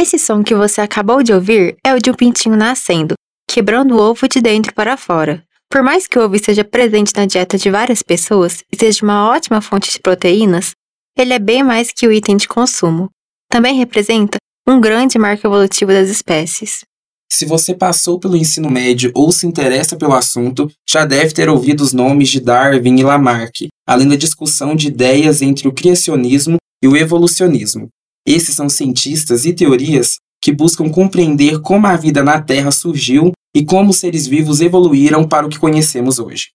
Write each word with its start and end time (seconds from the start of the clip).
Esse 0.00 0.16
som 0.16 0.44
que 0.44 0.54
você 0.54 0.80
acabou 0.80 1.24
de 1.24 1.32
ouvir 1.32 1.76
é 1.84 1.92
o 1.92 1.98
de 1.98 2.08
um 2.08 2.14
pintinho 2.14 2.54
nascendo, 2.54 3.14
quebrando 3.50 3.96
o 3.96 4.00
ovo 4.00 4.28
de 4.28 4.40
dentro 4.40 4.72
para 4.72 4.96
fora. 4.96 5.42
Por 5.68 5.82
mais 5.82 6.06
que 6.06 6.16
o 6.16 6.24
ovo 6.24 6.36
esteja 6.36 6.62
presente 6.62 7.12
na 7.16 7.26
dieta 7.26 7.58
de 7.58 7.68
várias 7.68 8.00
pessoas 8.00 8.62
e 8.72 8.76
seja 8.78 9.04
uma 9.04 9.28
ótima 9.28 9.60
fonte 9.60 9.90
de 9.90 9.98
proteínas, 9.98 10.70
ele 11.18 11.32
é 11.32 11.38
bem 11.40 11.64
mais 11.64 11.90
que 11.90 12.06
o 12.06 12.12
item 12.12 12.36
de 12.36 12.46
consumo. 12.46 13.10
Também 13.50 13.74
representa 13.74 14.38
um 14.68 14.80
grande 14.80 15.18
marco 15.18 15.44
evolutivo 15.44 15.90
das 15.90 16.08
espécies. 16.08 16.84
Se 17.28 17.44
você 17.44 17.74
passou 17.74 18.20
pelo 18.20 18.36
ensino 18.36 18.70
médio 18.70 19.10
ou 19.16 19.32
se 19.32 19.48
interessa 19.48 19.96
pelo 19.96 20.14
assunto, 20.14 20.70
já 20.88 21.04
deve 21.04 21.34
ter 21.34 21.48
ouvido 21.48 21.80
os 21.80 21.92
nomes 21.92 22.28
de 22.28 22.38
Darwin 22.38 23.00
e 23.00 23.02
Lamarck, 23.02 23.66
além 23.84 24.06
da 24.06 24.14
discussão 24.14 24.76
de 24.76 24.86
ideias 24.86 25.42
entre 25.42 25.66
o 25.66 25.72
criacionismo 25.72 26.56
e 26.80 26.86
o 26.86 26.96
evolucionismo. 26.96 27.88
Esses 28.28 28.54
são 28.54 28.68
cientistas 28.68 29.46
e 29.46 29.54
teorias 29.54 30.18
que 30.42 30.52
buscam 30.52 30.90
compreender 30.90 31.62
como 31.62 31.86
a 31.86 31.96
vida 31.96 32.22
na 32.22 32.38
Terra 32.38 32.70
surgiu 32.70 33.32
e 33.56 33.64
como 33.64 33.88
os 33.88 33.96
seres 33.96 34.26
vivos 34.26 34.60
evoluíram 34.60 35.26
para 35.26 35.46
o 35.46 35.48
que 35.48 35.58
conhecemos 35.58 36.18
hoje. 36.18 36.48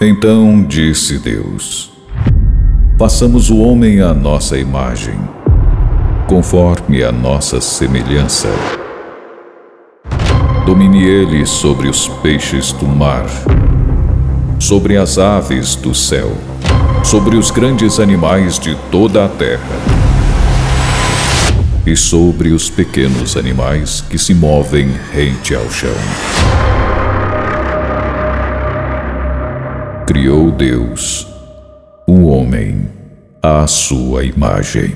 Então 0.00 0.64
disse 0.64 1.18
Deus: 1.18 1.90
Façamos 2.96 3.50
o 3.50 3.58
homem 3.58 4.02
à 4.02 4.14
nossa 4.14 4.56
imagem, 4.56 5.18
conforme 6.28 7.02
a 7.02 7.10
nossa 7.10 7.60
semelhança. 7.60 8.48
Domine 10.64 11.02
ele 11.02 11.44
sobre 11.44 11.88
os 11.88 12.06
peixes 12.22 12.70
do 12.70 12.86
mar, 12.86 13.26
sobre 14.60 14.96
as 14.96 15.18
aves 15.18 15.74
do 15.74 15.92
céu, 15.92 16.30
sobre 17.04 17.36
os 17.36 17.50
grandes 17.50 17.98
animais 17.98 18.58
de 18.58 18.76
toda 18.90 19.24
a 19.24 19.28
terra 19.28 19.60
e 21.86 21.96
sobre 21.96 22.50
os 22.50 22.68
pequenos 22.68 23.36
animais 23.36 24.00
que 24.02 24.18
se 24.18 24.34
movem 24.34 24.88
rente 25.12 25.54
ao 25.54 25.68
chão. 25.70 25.94
Criou 30.06 30.50
Deus 30.50 31.26
o 32.06 32.26
homem 32.26 32.88
à 33.42 33.66
sua 33.66 34.24
imagem. 34.24 34.94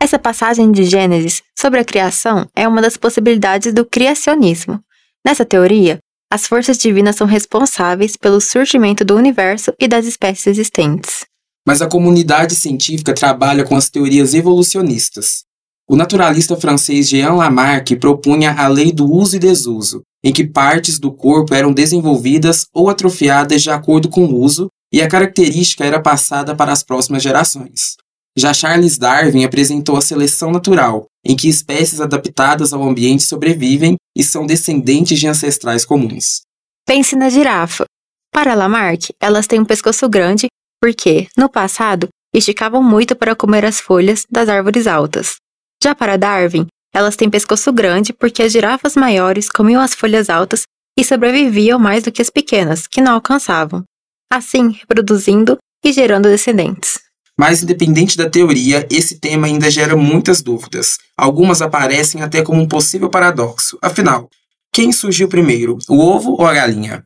Essa 0.00 0.18
passagem 0.18 0.70
de 0.70 0.84
Gênesis 0.84 1.42
sobre 1.58 1.80
a 1.80 1.84
criação 1.84 2.46
é 2.54 2.66
uma 2.66 2.80
das 2.80 2.96
possibilidades 2.96 3.74
do 3.74 3.84
criacionismo. 3.84 4.80
Nessa 5.26 5.44
teoria, 5.44 5.98
as 6.30 6.46
forças 6.46 6.78
divinas 6.78 7.16
são 7.16 7.26
responsáveis 7.26 8.16
pelo 8.16 8.40
surgimento 8.40 9.04
do 9.04 9.16
universo 9.16 9.72
e 9.78 9.88
das 9.88 10.06
espécies 10.06 10.46
existentes 10.46 11.26
mas 11.68 11.82
a 11.82 11.86
comunidade 11.86 12.54
científica 12.54 13.12
trabalha 13.12 13.62
com 13.62 13.76
as 13.76 13.90
teorias 13.90 14.32
evolucionistas. 14.32 15.44
O 15.86 15.96
naturalista 15.96 16.56
francês 16.56 17.10
Jean 17.10 17.34
Lamarck 17.34 17.94
propunha 17.96 18.52
a 18.52 18.66
lei 18.68 18.90
do 18.90 19.04
uso 19.04 19.36
e 19.36 19.38
desuso, 19.38 20.00
em 20.24 20.32
que 20.32 20.46
partes 20.46 20.98
do 20.98 21.12
corpo 21.12 21.54
eram 21.54 21.70
desenvolvidas 21.70 22.64
ou 22.72 22.88
atrofiadas 22.88 23.62
de 23.62 23.68
acordo 23.68 24.08
com 24.08 24.24
o 24.24 24.40
uso 24.40 24.68
e 24.90 25.02
a 25.02 25.08
característica 25.08 25.84
era 25.84 26.00
passada 26.00 26.56
para 26.56 26.72
as 26.72 26.82
próximas 26.82 27.22
gerações. 27.22 27.96
Já 28.34 28.54
Charles 28.54 28.96
Darwin 28.96 29.44
apresentou 29.44 29.98
a 29.98 30.00
seleção 30.00 30.50
natural, 30.50 31.04
em 31.24 31.36
que 31.36 31.48
espécies 31.48 32.00
adaptadas 32.00 32.72
ao 32.72 32.82
ambiente 32.82 33.22
sobrevivem 33.22 33.96
e 34.16 34.22
são 34.22 34.46
descendentes 34.46 35.18
de 35.18 35.26
ancestrais 35.26 35.84
comuns. 35.84 36.42
Pense 36.86 37.14
na 37.14 37.28
girafa. 37.28 37.84
Para 38.32 38.54
Lamarck, 38.54 39.10
elas 39.20 39.46
têm 39.46 39.60
um 39.60 39.64
pescoço 39.64 40.08
grande 40.08 40.46
porque, 40.80 41.28
no 41.36 41.48
passado, 41.48 42.08
esticavam 42.34 42.82
muito 42.82 43.16
para 43.16 43.34
comer 43.34 43.64
as 43.64 43.80
folhas 43.80 44.24
das 44.30 44.48
árvores 44.48 44.86
altas. 44.86 45.36
Já 45.82 45.94
para 45.94 46.16
Darwin, 46.16 46.66
elas 46.92 47.16
têm 47.16 47.30
pescoço 47.30 47.72
grande 47.72 48.12
porque 48.12 48.42
as 48.42 48.52
girafas 48.52 48.94
maiores 48.94 49.50
comiam 49.50 49.80
as 49.80 49.94
folhas 49.94 50.30
altas 50.30 50.62
e 50.98 51.04
sobreviviam 51.04 51.78
mais 51.78 52.04
do 52.04 52.12
que 52.12 52.22
as 52.22 52.30
pequenas, 52.30 52.86
que 52.86 53.00
não 53.00 53.14
alcançavam, 53.14 53.84
assim 54.32 54.70
reproduzindo 54.70 55.58
e 55.84 55.92
gerando 55.92 56.28
descendentes. 56.28 57.07
Mas, 57.38 57.62
independente 57.62 58.16
da 58.16 58.28
teoria, 58.28 58.84
esse 58.90 59.20
tema 59.20 59.46
ainda 59.46 59.70
gera 59.70 59.94
muitas 59.94 60.42
dúvidas. 60.42 60.98
Algumas 61.16 61.62
aparecem 61.62 62.20
até 62.20 62.42
como 62.42 62.60
um 62.60 62.66
possível 62.66 63.08
paradoxo. 63.08 63.78
Afinal, 63.80 64.28
quem 64.72 64.90
surgiu 64.90 65.28
primeiro, 65.28 65.78
o 65.88 66.00
ovo 66.00 66.32
ou 66.32 66.44
a 66.44 66.52
galinha? 66.52 67.04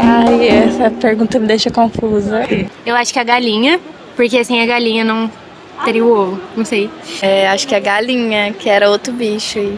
Ai, 0.00 0.48
essa 0.48 0.88
pergunta 0.88 1.36
me 1.40 1.48
deixa 1.48 1.68
confusa. 1.68 2.42
Eu 2.86 2.94
acho 2.94 3.12
que 3.12 3.18
a 3.18 3.24
galinha, 3.24 3.80
porque 4.14 4.38
assim 4.38 4.60
a 4.60 4.66
galinha 4.66 5.04
não 5.04 5.28
teria 5.84 6.04
o 6.04 6.16
ovo, 6.16 6.40
não 6.56 6.64
sei. 6.64 6.88
É, 7.20 7.48
acho 7.48 7.66
que 7.66 7.74
a 7.74 7.80
galinha, 7.80 8.52
que 8.52 8.68
era 8.68 8.88
outro 8.88 9.12
bicho 9.12 9.58
e 9.58 9.76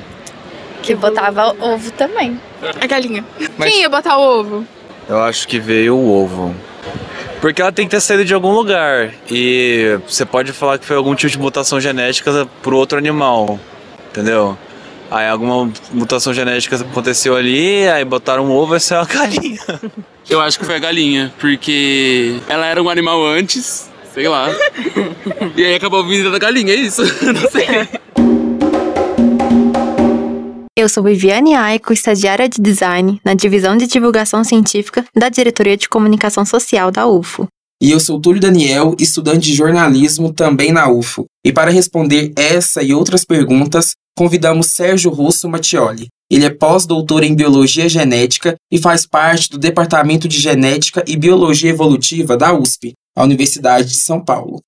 que 0.83 0.95
botava 0.95 1.57
ovo 1.59 1.91
também. 1.93 2.39
A 2.79 2.87
galinha. 2.87 3.25
Mas 3.57 3.71
Quem 3.71 3.81
ia 3.81 3.89
botar 3.89 4.19
o 4.19 4.41
ovo? 4.41 4.67
Eu 5.09 5.19
acho 5.23 5.49
que 5.49 5.59
veio 5.59 5.97
o 5.97 6.23
ovo. 6.23 6.55
Porque 7.41 7.63
ela 7.63 7.71
tem 7.71 7.87
que 7.87 7.91
ter 7.93 8.01
saído 8.01 8.25
de 8.25 8.35
algum 8.35 8.53
lugar. 8.53 9.13
E 9.31 9.99
você 10.07 10.25
pode 10.25 10.53
falar 10.53 10.79
que 10.79 10.85
foi 10.85 10.97
algum 10.97 11.15
tipo 11.15 11.31
de 11.31 11.39
mutação 11.39 11.81
genética 11.81 12.49
pro 12.63 12.77
outro 12.77 12.99
animal. 12.99 13.59
Entendeu? 14.11 14.59
Aí 15.11 15.27
alguma 15.27 15.71
mutação 15.93 16.35
genética 16.35 16.77
aconteceu 16.77 17.35
ali, 17.35 17.89
aí 17.89 18.05
botaram 18.05 18.45
um 18.45 18.51
ovo 18.51 18.77
e 18.77 18.81
saiu 18.81 19.03
a 19.03 19.05
galinha. 19.07 19.61
Eu 20.29 20.41
acho 20.41 20.59
que 20.59 20.67
foi 20.67 20.77
a 20.77 20.79
galinha, 20.79 21.33
porque 21.39 22.37
ela 22.49 22.67
era 22.67 22.83
um 22.83 22.91
animal 22.91 23.25
antes, 23.27 23.89
sei 24.13 24.29
lá. 24.29 24.49
E 25.57 25.65
aí 25.65 25.75
acabou 25.75 26.05
vindo 26.05 26.31
da 26.31 26.39
galinha, 26.39 26.73
é 26.73 26.77
isso? 26.77 27.03
Não 27.25 27.51
sei. 27.51 27.89
Eu 30.79 30.89
sou 30.89 31.03
Viviane 31.03 31.57
Aiko, 31.57 31.93
estagiária 31.93 32.49
de 32.49 32.63
design 32.63 33.21
na 33.25 33.35
divisão 33.35 33.77
de 33.77 33.89
divulgação 33.89 34.45
científica 34.45 35.05
da 35.13 35.29
Diretoria 35.29 35.77
de 35.77 35.89
Comunicação 35.89 36.45
Social 36.45 36.93
da 36.93 37.05
UFO. 37.05 37.49
E 37.83 37.91
eu 37.91 37.99
sou 37.99 38.21
Túlio 38.21 38.41
Daniel, 38.41 38.95
estudante 38.97 39.49
de 39.49 39.57
jornalismo 39.57 40.33
também 40.33 40.71
na 40.71 40.89
UFO. 40.89 41.27
E 41.45 41.53
para 41.53 41.73
responder 41.73 42.33
essa 42.37 42.81
e 42.81 42.95
outras 42.95 43.25
perguntas, 43.25 43.95
convidamos 44.17 44.69
Sérgio 44.69 45.11
Russo 45.11 45.49
Mattioli. 45.49 46.07
Ele 46.31 46.45
é 46.45 46.51
pós-doutor 46.51 47.25
em 47.25 47.35
Biologia 47.35 47.89
Genética 47.89 48.55
e 48.73 48.79
faz 48.79 49.05
parte 49.05 49.51
do 49.51 49.59
Departamento 49.59 50.29
de 50.29 50.39
Genética 50.39 51.03
e 51.09 51.17
Biologia 51.17 51.71
Evolutiva 51.71 52.37
da 52.37 52.53
USP, 52.57 52.93
a 53.17 53.25
Universidade 53.25 53.89
de 53.89 53.97
São 53.97 54.25
Paulo. 54.25 54.61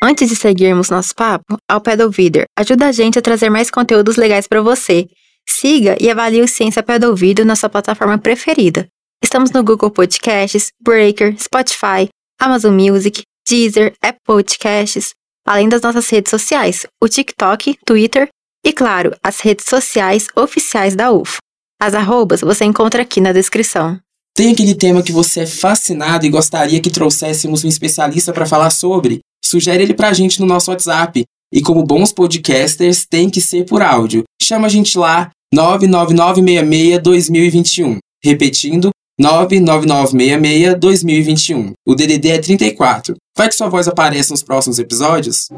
Antes 0.00 0.28
de 0.28 0.36
seguirmos 0.36 0.90
nosso 0.90 1.12
papo, 1.12 1.56
ao 1.68 1.80
Pedalvider 1.80 2.44
ajuda 2.56 2.86
a 2.86 2.92
gente 2.92 3.18
a 3.18 3.22
trazer 3.22 3.50
mais 3.50 3.68
conteúdos 3.68 4.16
legais 4.16 4.46
para 4.46 4.62
você. 4.62 5.08
Siga 5.48 5.96
e 6.00 6.08
avalie 6.08 6.40
o 6.40 6.46
Ciência 6.46 6.84
Pedalvider 6.84 7.44
na 7.44 7.56
sua 7.56 7.68
plataforma 7.68 8.16
preferida. 8.16 8.86
Estamos 9.22 9.50
no 9.50 9.64
Google 9.64 9.90
Podcasts, 9.90 10.68
Breaker, 10.80 11.34
Spotify, 11.40 12.08
Amazon 12.40 12.74
Music, 12.74 13.22
Deezer, 13.48 13.92
Apple 14.00 14.20
Podcasts, 14.24 15.10
além 15.44 15.68
das 15.68 15.82
nossas 15.82 16.08
redes 16.08 16.30
sociais, 16.30 16.86
o 17.02 17.08
TikTok, 17.08 17.76
Twitter 17.84 18.28
e, 18.64 18.72
claro, 18.72 19.16
as 19.20 19.40
redes 19.40 19.66
sociais 19.68 20.28
oficiais 20.36 20.94
da 20.94 21.10
UFO. 21.10 21.38
As 21.80 21.94
arrobas 21.94 22.40
você 22.40 22.64
encontra 22.64 23.02
aqui 23.02 23.20
na 23.20 23.32
descrição. 23.32 23.98
Tem 24.36 24.52
aquele 24.52 24.76
tema 24.76 25.02
que 25.02 25.10
você 25.10 25.40
é 25.40 25.46
fascinado 25.46 26.24
e 26.24 26.30
gostaria 26.30 26.80
que 26.80 26.90
trouxéssemos 26.90 27.64
um 27.64 27.68
especialista 27.68 28.32
para 28.32 28.46
falar 28.46 28.70
sobre? 28.70 29.18
Sugere 29.44 29.82
ele 29.82 29.94
para 29.94 30.08
a 30.08 30.12
gente 30.12 30.40
no 30.40 30.46
nosso 30.46 30.70
WhatsApp. 30.70 31.24
E 31.52 31.60
como 31.62 31.84
bons 31.84 32.12
podcasters, 32.12 33.06
tem 33.06 33.28
que 33.30 33.40
ser 33.40 33.64
por 33.64 33.82
áudio. 33.82 34.24
Chama 34.42 34.66
a 34.66 34.70
gente 34.70 34.98
lá, 34.98 35.30
99966-2021. 35.54 37.98
Repetindo, 38.22 38.90
99966-2021. 39.20 41.72
O 41.86 41.94
DDD 41.94 42.30
é 42.30 42.38
34. 42.38 43.14
Vai 43.36 43.48
que 43.48 43.54
sua 43.54 43.68
voz 43.68 43.86
aparece 43.88 44.30
nos 44.30 44.42
próximos 44.42 44.78
episódios? 44.78 45.48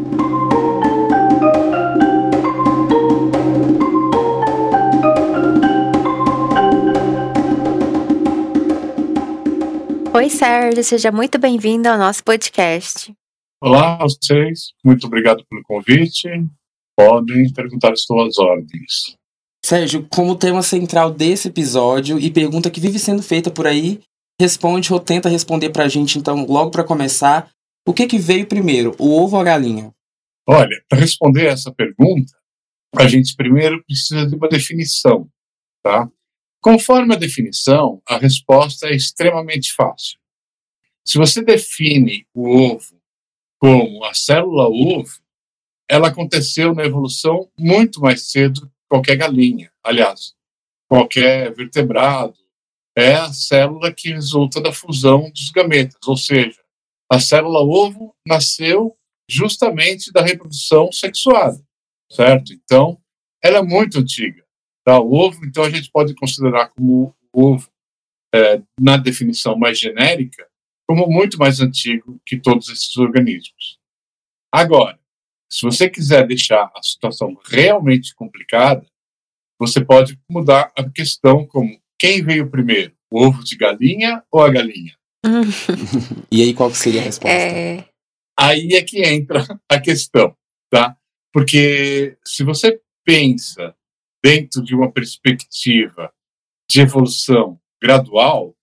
Oi, 10.12 10.28
Sérgio, 10.28 10.82
seja 10.84 11.10
muito 11.10 11.38
bem-vindo 11.38 11.88
ao 11.88 11.96
nosso 11.96 12.22
podcast. 12.22 13.14
Olá 13.62 13.96
a 13.96 14.04
vocês, 14.04 14.72
muito 14.82 15.06
obrigado 15.06 15.44
pelo 15.44 15.62
convite. 15.62 16.26
Podem 16.96 17.52
perguntar 17.52 17.92
as 17.92 18.04
suas 18.04 18.38
ordens. 18.38 19.14
Sérgio, 19.62 20.08
como 20.08 20.34
tema 20.34 20.62
central 20.62 21.12
desse 21.12 21.48
episódio 21.48 22.18
e 22.18 22.30
pergunta 22.30 22.70
que 22.70 22.80
vive 22.80 22.98
sendo 22.98 23.22
feita 23.22 23.50
por 23.50 23.66
aí, 23.66 24.00
responde 24.40 24.90
ou 24.90 24.98
tenta 24.98 25.28
responder 25.28 25.68
pra 25.68 25.88
gente, 25.88 26.18
então, 26.18 26.46
logo 26.46 26.70
para 26.70 26.82
começar, 26.82 27.50
o 27.86 27.92
que 27.92 28.06
que 28.06 28.18
veio 28.18 28.48
primeiro, 28.48 28.96
o 28.98 29.12
ovo 29.22 29.36
ou 29.36 29.42
a 29.42 29.44
galinha? 29.44 29.92
Olha, 30.48 30.82
para 30.88 30.98
responder 30.98 31.44
essa 31.44 31.70
pergunta, 31.70 32.32
a 32.96 33.06
gente 33.06 33.36
primeiro 33.36 33.84
precisa 33.84 34.26
de 34.26 34.36
uma 34.36 34.48
definição, 34.48 35.28
tá? 35.82 36.10
Conforme 36.62 37.14
a 37.14 37.18
definição, 37.18 38.00
a 38.08 38.16
resposta 38.16 38.86
é 38.86 38.96
extremamente 38.96 39.74
fácil. 39.74 40.18
se 41.04 41.18
você 41.18 41.42
define 41.42 42.24
o 42.34 42.48
ovo 42.48 42.99
como 43.60 44.04
a 44.04 44.14
célula 44.14 44.68
ovo, 44.68 45.20
ela 45.88 46.08
aconteceu 46.08 46.74
na 46.74 46.84
evolução 46.84 47.50
muito 47.58 48.00
mais 48.00 48.30
cedo 48.30 48.62
que 48.62 48.72
qualquer 48.88 49.16
galinha. 49.16 49.70
Aliás, 49.84 50.34
qualquer 50.88 51.54
vertebrado. 51.54 52.34
É 52.96 53.14
a 53.14 53.32
célula 53.32 53.94
que 53.94 54.12
resulta 54.12 54.60
da 54.60 54.72
fusão 54.72 55.30
dos 55.30 55.50
gametas, 55.50 56.00
ou 56.06 56.16
seja, 56.16 56.60
a 57.10 57.20
célula 57.20 57.60
ovo 57.60 58.14
nasceu 58.26 58.96
justamente 59.30 60.12
da 60.12 60.22
reprodução 60.22 60.90
sexuada, 60.90 61.64
certo? 62.10 62.52
Então, 62.52 63.00
ela 63.42 63.58
é 63.58 63.62
muito 63.62 64.00
antiga. 64.00 64.44
Tá? 64.84 64.98
O 64.98 65.12
ovo, 65.12 65.46
então, 65.46 65.62
a 65.62 65.70
gente 65.70 65.88
pode 65.90 66.14
considerar 66.16 66.70
como 66.70 67.14
ovo, 67.32 67.70
é, 68.34 68.60
na 68.78 68.96
definição 68.96 69.56
mais 69.56 69.78
genérica, 69.78 70.49
como 70.90 71.06
muito 71.06 71.38
mais 71.38 71.60
antigo 71.60 72.20
que 72.26 72.36
todos 72.36 72.68
esses 72.68 72.96
organismos. 72.96 73.78
Agora, 74.52 74.98
se 75.48 75.62
você 75.62 75.88
quiser 75.88 76.26
deixar 76.26 76.68
a 76.76 76.82
situação 76.82 77.38
realmente 77.44 78.12
complicada, 78.12 78.84
você 79.56 79.84
pode 79.84 80.20
mudar 80.28 80.72
a 80.76 80.90
questão 80.90 81.46
como 81.46 81.80
quem 81.96 82.24
veio 82.24 82.50
primeiro, 82.50 82.92
o 83.08 83.24
ovo 83.24 83.44
de 83.44 83.56
galinha 83.56 84.24
ou 84.32 84.42
a 84.42 84.50
galinha? 84.50 84.92
e 86.28 86.42
aí 86.42 86.52
qual 86.52 86.74
seria 86.74 87.02
a 87.02 87.04
resposta? 87.04 87.38
É... 87.38 87.84
Aí 88.36 88.70
é 88.72 88.82
que 88.82 89.00
entra 89.00 89.46
a 89.70 89.78
questão, 89.78 90.36
tá? 90.68 90.96
Porque 91.32 92.18
se 92.26 92.42
você 92.42 92.80
pensa 93.04 93.76
dentro 94.24 94.60
de 94.60 94.74
uma 94.74 94.90
perspectiva 94.90 96.12
de 96.68 96.80
evolução 96.80 97.60
gradual, 97.80 98.56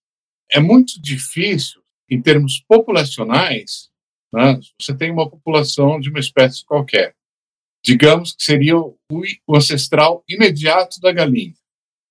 é 0.51 0.59
muito 0.59 1.01
difícil, 1.01 1.81
em 2.09 2.21
termos 2.21 2.63
populacionais, 2.67 3.89
né? 4.33 4.59
você 4.79 4.95
tem 4.95 5.11
uma 5.11 5.29
população 5.29 5.99
de 5.99 6.09
uma 6.09 6.19
espécie 6.19 6.65
qualquer 6.65 7.17
digamos 7.87 8.33
que 8.33 8.43
seria 8.43 8.77
o, 8.77 8.97
o 9.47 9.55
ancestral 9.55 10.21
imediato 10.27 10.99
da 10.99 11.11
galinha. 11.13 11.55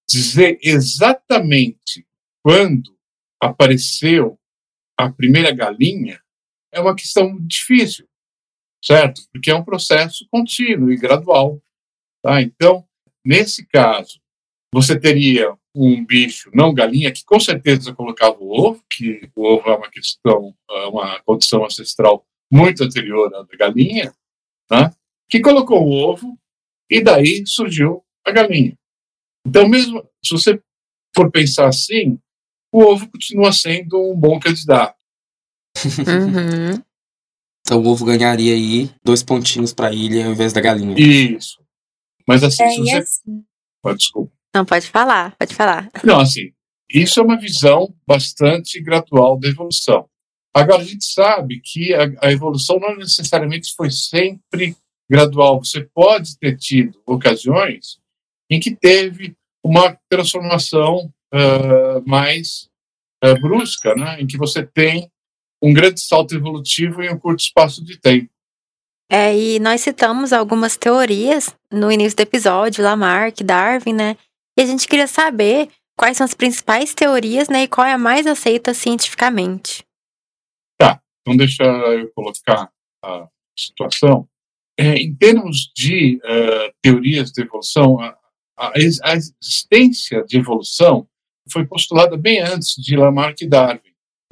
Dizer 0.09 0.59
exatamente 0.63 2.07
quando 2.43 2.97
apareceu 3.39 4.39
a 4.99 5.13
primeira 5.13 5.53
galinha 5.53 6.19
é 6.73 6.81
uma 6.81 6.97
questão 6.97 7.39
difícil, 7.47 8.09
certo? 8.83 9.21
Porque 9.31 9.51
é 9.51 9.55
um 9.55 9.65
processo 9.65 10.27
contínuo 10.31 10.91
e 10.91 10.97
gradual. 10.97 11.63
Tá? 12.23 12.41
Então, 12.41 12.89
nesse 13.23 13.67
caso, 13.67 14.19
você 14.73 14.99
teria 14.99 15.55
um 15.77 16.05
bicho 16.05 16.51
não 16.55 16.73
galinha 16.73 17.13
que 17.13 17.25
com 17.25 17.39
certeza 17.39 17.95
colocava 17.95 18.37
o 18.41 18.51
ovo, 18.51 18.83
que 18.91 19.29
o 19.37 19.45
ovo 19.47 19.69
é 19.69 19.77
uma 19.77 19.91
questão, 19.91 20.55
é 20.71 20.87
uma 20.87 21.21
condição 21.23 21.65
ancestral 21.65 22.27
muito 22.51 22.83
anterior 22.85 23.33
à 23.35 23.43
da 23.43 23.57
galinha, 23.57 24.15
né? 24.71 24.91
que 25.29 25.41
colocou 25.41 25.83
o 25.85 25.91
ovo 25.93 26.39
e 26.91 27.03
daí 27.03 27.45
surgiu 27.47 28.03
a 28.25 28.31
galinha. 28.31 28.77
Então, 29.47 29.69
mesmo 29.69 30.03
se 30.25 30.33
você 30.33 30.61
for 31.15 31.31
pensar 31.31 31.69
assim, 31.69 32.19
o 32.73 32.83
ovo 32.83 33.09
continua 33.11 33.53
sendo 33.53 34.01
um 34.13 34.17
bom 34.19 34.39
candidato. 34.41 34.97
Uhum. 35.77 36.83
Então 37.61 37.83
o 37.83 37.87
ovo 37.89 38.05
ganharia 38.05 38.55
aí 38.55 38.91
dois 39.05 39.23
pontinhos 39.23 39.73
para 39.75 39.93
ele 39.93 40.23
ao 40.23 40.31
invés 40.33 40.53
da 40.53 40.61
galinha. 40.61 40.95
Isso. 40.99 41.61
Mas 42.27 42.43
assim, 42.45 42.63
É, 42.63 42.71
se 42.71 42.77
você. 42.81 42.97
assim- 42.97 43.45
Ah, 43.85 43.93
desculpa. 43.93 44.33
Não, 44.57 44.65
pode 44.65 44.87
falar, 44.87 45.37
pode 45.37 45.55
falar. 45.55 45.91
Não, 46.03 46.19
assim, 46.19 46.51
isso 46.91 47.21
é 47.21 47.23
uma 47.23 47.39
visão 47.39 47.95
bastante 48.07 48.81
gradual 48.81 49.39
da 49.39 49.49
evolução. 49.49 50.09
Agora, 50.55 50.81
a 50.81 50.85
gente 50.85 51.05
sabe 51.05 51.61
que 51.63 51.93
a, 51.93 52.11
a 52.23 52.33
evolução 52.33 52.79
não 52.81 52.97
necessariamente 52.97 53.75
foi 53.77 53.91
sempre 53.91 54.75
gradual. 55.11 55.63
Você 55.63 55.87
pode 55.93 56.39
ter 56.39 56.57
tido 56.57 56.99
ocasiões 57.05 57.99
em 58.51 58.59
que 58.59 58.75
teve 58.75 59.37
uma 59.63 59.95
transformação 60.09 61.13
ah, 61.31 62.01
mais 62.07 62.71
ah, 63.23 63.35
brusca, 63.35 63.95
né? 63.95 64.23
em 64.23 64.27
que 64.27 64.39
você 64.39 64.65
tem 64.65 65.11
um 65.63 65.75
grande 65.75 66.01
salto 66.01 66.35
evolutivo 66.35 67.03
em 67.03 67.13
um 67.13 67.19
curto 67.19 67.41
espaço 67.41 67.85
de 67.85 68.01
tempo. 68.01 68.31
É, 69.11 69.37
e 69.37 69.61
nós 69.61 69.83
citamos 69.83 70.33
algumas 70.33 70.79
teorias 70.79 71.55
no 71.71 71.93
início 71.93 72.17
do 72.17 72.23
episódio, 72.23 72.83
Lamarck, 72.83 73.45
Darwin, 73.45 73.93
né? 73.93 74.17
E 74.57 74.63
a 74.63 74.67
gente 74.67 74.89
queria 74.89 75.07
saber 75.07 75.69
quais 75.99 76.17
são 76.17 76.25
as 76.25 76.35
principais 76.35 76.95
teorias, 76.95 77.49
né? 77.49 77.65
E 77.65 77.69
qual 77.69 77.87
é 77.87 77.93
a 77.93 77.99
mais 77.99 78.27
aceita 78.27 78.73
cientificamente. 78.75 79.85
Então, 81.29 81.37
deixa 81.37 81.65
eu 81.65 82.09
colocar 82.15 82.71
a 83.03 83.29
situação. 83.59 84.29
É, 84.79 84.95
em 84.95 85.13
termos 85.13 85.73
de 85.75 86.21
eh, 86.23 86.73
teorias 86.81 87.33
de 87.33 87.43
evolução, 87.43 87.99
a, 87.99 88.17
a 88.57 88.73
ex- 88.77 89.01
a 89.03 89.15
existência 89.17 90.23
de 90.25 90.37
evolução 90.37 91.09
foi 91.51 91.67
postulada 91.67 92.17
bem 92.17 92.41
antes 92.41 92.75
de 92.77 92.95
Lamarck 92.97 93.41
e 93.43 93.49
Darwin. 93.49 93.81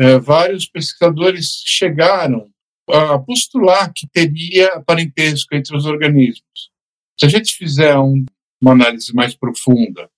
Eh, 0.01 0.19
vários 0.21 0.67
pesquisadores 0.67 1.63
chegaram 1.67 2.49
a 2.89 3.19
postular 3.19 3.93
que 3.93 4.07
teria 4.07 4.81
parentesco 4.87 5.53
entre 5.57 5.77
os 5.77 5.87
organismos. 5.87 6.71
Se 7.19 7.27
a 7.27 7.29
gente 7.29 7.55
fizer 7.57 7.99
um- 7.99 8.25
uma 8.63 8.71
análise 8.73 9.13
mais 9.13 9.35
profunda, 9.35 10.09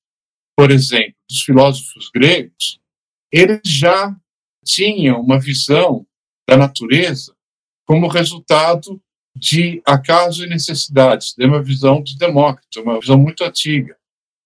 por 0.56 0.70
exemplo, 0.70 1.14
dos 1.28 1.42
filósofos 1.42 2.10
gregos, 2.14 2.80
eles 3.30 3.60
já 3.64 4.16
tinham 4.64 5.20
uma 5.20 5.38
visão 5.38 6.06
da 6.48 6.56
natureza 6.56 7.34
como 7.86 8.08
resultado 8.08 9.00
de 9.36 9.82
acaso 9.84 10.44
e 10.44 10.48
necessidades, 10.48 11.34
de 11.36 11.44
uma 11.44 11.62
visão 11.62 12.02
de 12.02 12.16
Demócrito, 12.16 12.80
uma 12.80 12.98
visão 12.98 13.18
muito 13.18 13.44
antiga, 13.44 13.96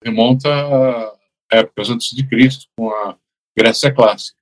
remonta 0.04 0.48
a 0.48 1.16
épocas 1.58 1.90
antes 1.90 2.10
de 2.10 2.26
Cristo, 2.26 2.66
com 2.76 2.90
a 2.90 3.16
Grécia 3.56 3.92
clássica. 3.92 4.38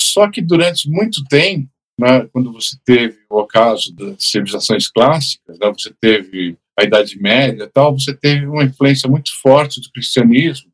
Só 0.00 0.30
que 0.30 0.40
durante 0.40 0.88
muito 0.88 1.24
tempo, 1.24 1.68
né, 1.98 2.26
quando 2.32 2.52
você 2.52 2.76
teve 2.84 3.18
o 3.28 3.40
ocaso 3.40 3.94
das 3.94 4.24
civilizações 4.24 4.88
clássicas, 4.88 5.58
né, 5.58 5.70
você 5.70 5.92
teve 6.00 6.56
a 6.78 6.84
Idade 6.84 7.20
Média, 7.20 7.70
tal, 7.72 7.92
você 7.92 8.14
teve 8.14 8.46
uma 8.46 8.64
influência 8.64 9.08
muito 9.08 9.30
forte 9.40 9.80
do 9.80 9.90
cristianismo. 9.90 10.71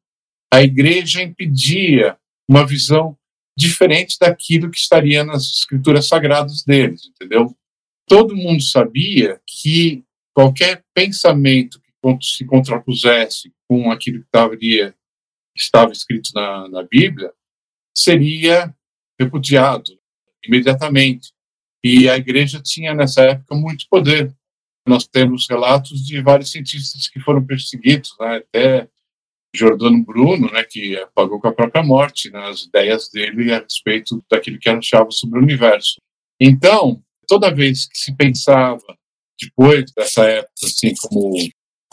A 0.52 0.62
Igreja 0.62 1.22
impedia 1.22 2.16
uma 2.48 2.66
visão 2.66 3.16
diferente 3.56 4.16
daquilo 4.20 4.70
que 4.70 4.78
estaria 4.78 5.24
nas 5.24 5.42
escrituras 5.42 6.06
sagradas 6.06 6.62
deles, 6.62 7.08
entendeu? 7.08 7.54
Todo 8.06 8.36
mundo 8.36 8.62
sabia 8.62 9.40
que 9.46 10.04
qualquer 10.32 10.84
pensamento 10.94 11.80
que 11.80 11.90
se 12.22 12.44
contrapusesse 12.44 13.52
com 13.68 13.90
aquilo 13.90 14.20
que 14.22 14.94
estava 15.56 15.92
escrito 15.92 16.30
na, 16.34 16.68
na 16.68 16.82
Bíblia 16.84 17.32
seria 17.96 18.74
repudiado 19.20 19.98
imediatamente. 20.44 21.32
E 21.82 22.08
a 22.08 22.16
igreja 22.16 22.62
tinha 22.62 22.94
nessa 22.94 23.22
época 23.22 23.54
muito 23.54 23.86
poder. 23.90 24.34
Nós 24.86 25.06
temos 25.06 25.46
relatos 25.48 26.04
de 26.06 26.22
vários 26.22 26.50
cientistas 26.50 27.08
que 27.08 27.20
foram 27.20 27.44
perseguidos, 27.44 28.14
né, 28.18 28.36
até 28.36 28.88
Giordano 29.58 30.04
Bruno, 30.04 30.50
né, 30.52 30.64
que 30.64 30.96
pagou 31.14 31.40
com 31.40 31.48
a 31.48 31.52
própria 31.52 31.82
morte 31.82 32.30
né, 32.30 32.38
as 32.48 32.62
ideias 32.62 33.08
dele 33.08 33.52
a 33.52 33.60
respeito 33.60 34.22
daquilo 34.30 34.58
que 34.58 34.68
ele 34.68 34.78
achava 34.78 35.10
sobre 35.10 35.38
o 35.38 35.42
universo. 35.42 35.96
Então, 36.40 37.02
toda 37.26 37.54
vez 37.54 37.86
que 37.86 37.98
se 37.98 38.14
pensava 38.16 38.82
depois 39.40 39.90
dessa 39.92 40.24
época, 40.24 40.52
assim, 40.64 40.94
como 41.00 41.32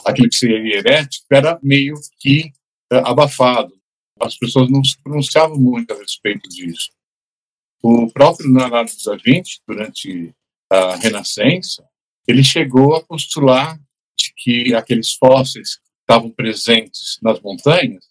aquilo 0.06 0.30
que 0.30 0.36
seria 0.36 0.78
herético, 0.78 1.26
era 1.32 1.60
meio 1.62 1.96
que 2.20 2.52
eh, 2.92 3.02
abafado. 3.06 3.74
As 4.20 4.38
pessoas 4.38 4.70
não 4.70 4.84
se 4.84 4.98
pronunciavam 5.04 5.58
muito 5.58 5.92
a 5.92 5.98
respeito 5.98 6.48
disso. 6.50 6.90
O 7.84 8.12
próprio 8.12 8.52
Leonardo 8.52 8.92
da 9.06 9.16
Vinci, 9.16 9.60
durante 9.68 10.34
a 10.72 10.96
Renascença, 10.96 11.86
ele 12.28 12.44
chegou 12.44 12.96
a 12.96 13.04
postular 13.04 13.78
de 14.18 14.34
que 14.38 14.74
aqueles 14.74 15.14
fósseis 15.14 15.80
estavam 16.06 16.30
presentes 16.30 17.18
nas 17.22 17.40
montanhas, 17.42 18.06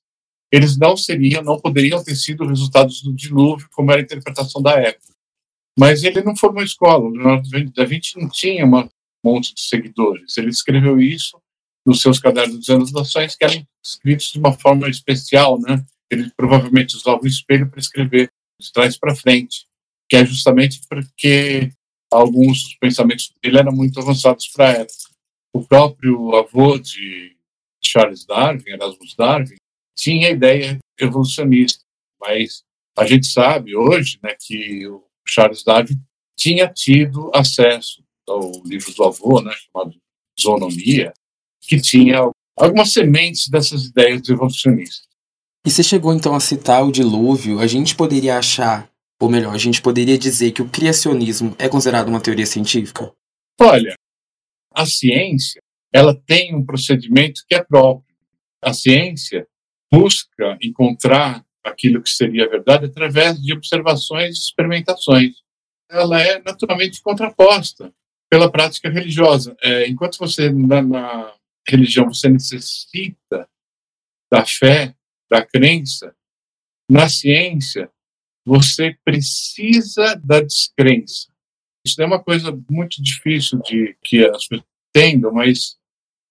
eles 0.52 0.76
não 0.76 0.96
seriam, 0.96 1.42
não 1.42 1.58
poderiam 1.58 2.02
ter 2.02 2.14
sido 2.14 2.46
resultados 2.46 3.02
do 3.02 3.12
dilúvio, 3.14 3.68
como 3.72 3.90
era 3.90 4.00
a 4.00 4.04
interpretação 4.04 4.60
da 4.60 4.72
época. 4.72 5.14
Mas 5.78 6.04
ele 6.04 6.22
não 6.22 6.36
formou 6.36 6.62
escola. 6.62 7.04
O 7.04 7.08
Leonardo 7.08 7.48
da 7.72 7.84
Vinci 7.84 8.18
não 8.18 8.28
tinha 8.28 8.64
um 8.64 8.88
monte 9.24 9.52
de 9.54 9.60
seguidores. 9.60 10.36
Ele 10.36 10.50
escreveu 10.50 11.00
isso 11.00 11.40
nos 11.84 12.00
seus 12.00 12.18
cadernos 12.18 12.64
de 12.64 12.72
anotações, 12.72 13.34
que 13.34 13.44
eram 13.44 13.66
escritos 13.84 14.30
de 14.32 14.38
uma 14.38 14.52
forma 14.52 14.88
especial, 14.88 15.60
né? 15.60 15.84
Ele 16.10 16.30
provavelmente 16.36 16.96
usava 16.96 17.20
o 17.20 17.26
espelho 17.26 17.68
para 17.68 17.80
escrever 17.80 18.30
de 18.60 18.72
trás 18.72 18.96
para 18.96 19.16
frente, 19.16 19.66
que 20.08 20.16
é 20.16 20.24
justamente 20.24 20.80
porque 20.88 21.72
alguns 22.10 22.62
dos 22.62 22.74
pensamentos 22.76 23.32
dele 23.42 23.58
eram 23.58 23.72
muito 23.72 23.98
avançados 24.00 24.46
para 24.48 24.68
a 24.68 24.72
época. 24.72 25.04
O 25.52 25.64
próprio 25.64 26.34
avô 26.36 26.78
de 26.78 27.33
Charles 27.86 28.24
Darwin, 28.24 28.62
Erasmus 28.66 29.14
Darwin, 29.16 29.56
tinha 29.96 30.28
a 30.28 30.30
ideia 30.30 30.78
evolucionista, 30.98 31.82
mas 32.20 32.62
a 32.96 33.06
gente 33.06 33.26
sabe 33.26 33.76
hoje 33.76 34.18
né, 34.22 34.34
que 34.38 34.86
o 34.86 35.04
Charles 35.26 35.62
Darwin 35.64 35.96
tinha 36.36 36.68
tido 36.68 37.30
acesso 37.34 38.02
ao 38.28 38.50
livro 38.64 38.92
do 38.94 39.04
avô, 39.04 39.40
né, 39.40 39.52
chamado 39.52 39.96
Zoonomia, 40.40 41.12
que 41.60 41.80
tinha 41.80 42.30
algumas 42.56 42.92
sementes 42.92 43.48
dessas 43.48 43.86
ideias 43.86 44.28
evolucionistas. 44.28 45.06
E 45.66 45.70
você 45.70 45.82
chegou 45.82 46.12
então 46.12 46.34
a 46.34 46.40
citar 46.40 46.84
o 46.84 46.92
dilúvio, 46.92 47.58
a 47.58 47.66
gente 47.66 47.96
poderia 47.96 48.38
achar, 48.38 48.90
ou 49.20 49.30
melhor, 49.30 49.54
a 49.54 49.58
gente 49.58 49.80
poderia 49.80 50.18
dizer 50.18 50.52
que 50.52 50.60
o 50.60 50.68
criacionismo 50.68 51.54
é 51.58 51.68
considerado 51.68 52.08
uma 52.08 52.20
teoria 52.20 52.46
científica? 52.46 53.10
Olha, 53.60 53.94
a 54.74 54.84
ciência, 54.84 55.62
ela 55.94 56.12
tem 56.26 56.52
um 56.54 56.66
procedimento 56.66 57.42
que 57.48 57.54
é 57.54 57.62
próprio. 57.62 58.16
A 58.60 58.72
ciência 58.72 59.46
busca 59.92 60.58
encontrar 60.60 61.46
aquilo 61.62 62.02
que 62.02 62.10
seria 62.10 62.50
verdade 62.50 62.86
através 62.86 63.40
de 63.40 63.52
observações 63.52 64.36
e 64.36 64.40
experimentações. 64.40 65.36
Ela 65.88 66.20
é 66.20 66.42
naturalmente 66.42 67.00
contraposta 67.00 67.94
pela 68.28 68.50
prática 68.50 68.90
religiosa. 68.90 69.56
É, 69.62 69.88
enquanto 69.88 70.18
você, 70.18 70.50
na, 70.50 70.82
na 70.82 71.34
religião, 71.68 72.08
você 72.08 72.28
necessita 72.28 73.48
da 74.32 74.44
fé, 74.44 74.96
da 75.30 75.46
crença, 75.46 76.12
na 76.90 77.08
ciência, 77.08 77.88
você 78.44 78.96
precisa 79.04 80.16
da 80.16 80.40
descrença. 80.40 81.32
Isso 81.86 82.02
é 82.02 82.04
uma 82.04 82.22
coisa 82.22 82.50
muito 82.68 83.00
difícil 83.00 83.60
de 83.62 83.96
que 84.02 84.24
as 84.26 84.46
pessoas 84.48 84.66
entendam, 84.94 85.32
mas 85.32 85.78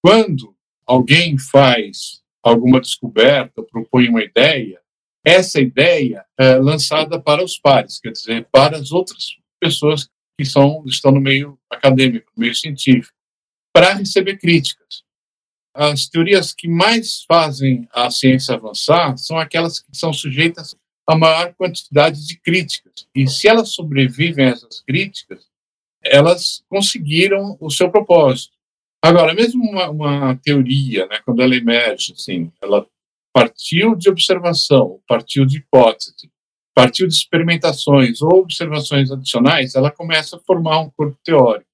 quando 0.03 0.53
alguém 0.85 1.37
faz 1.37 2.21
alguma 2.43 2.81
descoberta, 2.81 3.63
propõe 3.63 4.09
uma 4.09 4.21
ideia, 4.21 4.81
essa 5.25 5.61
ideia 5.61 6.25
é 6.37 6.55
lançada 6.55 7.21
para 7.21 7.41
os 7.41 7.57
pares, 7.57 8.01
quer 8.01 8.11
dizer, 8.11 8.45
para 8.51 8.77
as 8.77 8.91
outras 8.91 9.37
pessoas 9.61 10.09
que 10.37 10.43
são, 10.43 10.83
estão 10.85 11.13
no 11.13 11.21
meio 11.21 11.57
acadêmico, 11.69 12.29
no 12.35 12.41
meio 12.41 12.53
científico, 12.53 13.15
para 13.73 13.93
receber 13.93 14.37
críticas. 14.37 15.03
As 15.73 16.07
teorias 16.09 16.53
que 16.53 16.67
mais 16.67 17.23
fazem 17.23 17.87
a 17.93 18.11
ciência 18.11 18.55
avançar 18.55 19.17
são 19.17 19.39
aquelas 19.39 19.79
que 19.79 19.95
são 19.95 20.11
sujeitas 20.11 20.75
a 21.07 21.15
maior 21.15 21.53
quantidade 21.53 22.27
de 22.27 22.37
críticas. 22.39 23.07
E 23.15 23.25
se 23.27 23.47
elas 23.47 23.69
sobrevivem 23.69 24.47
a 24.47 24.49
essas 24.49 24.81
críticas, 24.81 25.47
elas 26.03 26.61
conseguiram 26.67 27.57
o 27.59 27.71
seu 27.71 27.89
propósito. 27.89 28.53
Agora, 29.03 29.33
mesmo 29.33 29.61
uma, 29.69 29.89
uma 29.89 30.35
teoria, 30.37 31.05
né, 31.07 31.19
quando 31.25 31.41
ela 31.41 31.53
emerge, 31.53 32.13
assim, 32.13 32.49
ela 32.61 32.87
partiu 33.33 33.95
de 33.95 34.09
observação, 34.09 35.01
partiu 35.05 35.45
de 35.45 35.57
hipótese, 35.57 36.31
partiu 36.73 37.05
de 37.05 37.13
experimentações 37.13 38.21
ou 38.21 38.39
observações 38.39 39.11
adicionais, 39.11 39.75
ela 39.75 39.91
começa 39.91 40.37
a 40.37 40.39
formar 40.39 40.79
um 40.79 40.89
corpo 40.89 41.19
teórico. 41.21 41.69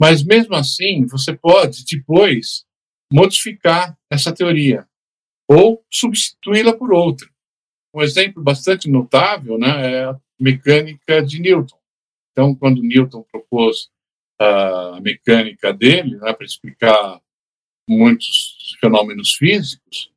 Mas 0.00 0.22
mesmo 0.22 0.54
assim, 0.54 1.04
você 1.06 1.36
pode 1.36 1.84
depois 1.84 2.64
modificar 3.12 3.98
essa 4.08 4.32
teoria 4.32 4.86
ou 5.50 5.84
substituí-la 5.90 6.76
por 6.76 6.92
outra. 6.92 7.28
Um 7.92 8.02
exemplo 8.02 8.40
bastante 8.40 8.88
notável 8.88 9.58
né, 9.58 9.94
é 9.94 10.04
a 10.04 10.20
mecânica 10.38 11.20
de 11.22 11.40
Newton. 11.40 11.78
Então, 12.30 12.54
quando 12.54 12.82
Newton 12.82 13.24
propôs 13.32 13.90
a 14.40 15.00
mecânica 15.00 15.72
dele 15.72 16.16
né, 16.16 16.32
para 16.32 16.46
explicar 16.46 17.20
muitos 17.88 18.76
fenômenos 18.80 19.32
físicos, 19.32 20.10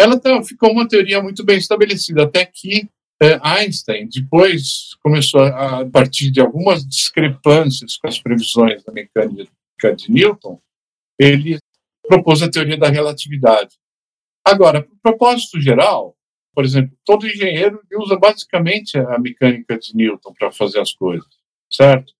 ela 0.00 0.18
tá, 0.18 0.42
ficou 0.42 0.72
uma 0.72 0.88
teoria 0.88 1.22
muito 1.22 1.44
bem 1.44 1.58
estabelecida, 1.58 2.24
até 2.24 2.44
que 2.46 2.88
é, 3.20 3.38
Einstein 3.42 4.08
depois 4.08 4.94
começou, 5.02 5.40
a, 5.40 5.80
a 5.80 5.90
partir 5.90 6.30
de 6.30 6.40
algumas 6.40 6.86
discrepâncias 6.86 7.96
com 7.96 8.06
as 8.06 8.20
previsões 8.20 8.82
da 8.84 8.92
mecânica 8.92 9.94
de 9.96 10.10
Newton, 10.10 10.60
ele 11.18 11.58
propôs 12.06 12.42
a 12.42 12.50
teoria 12.50 12.76
da 12.76 12.88
relatividade. 12.88 13.76
Agora, 14.44 14.82
para 14.82 14.96
propósito 15.02 15.60
geral, 15.60 16.16
por 16.54 16.64
exemplo, 16.64 16.96
todo 17.04 17.26
engenheiro 17.26 17.80
usa 17.94 18.16
basicamente 18.16 18.96
a 18.96 19.18
mecânica 19.18 19.78
de 19.78 19.94
Newton 19.94 20.32
para 20.38 20.50
fazer 20.50 20.80
as 20.80 20.92
coisas, 20.92 21.28
certo? 21.70 22.12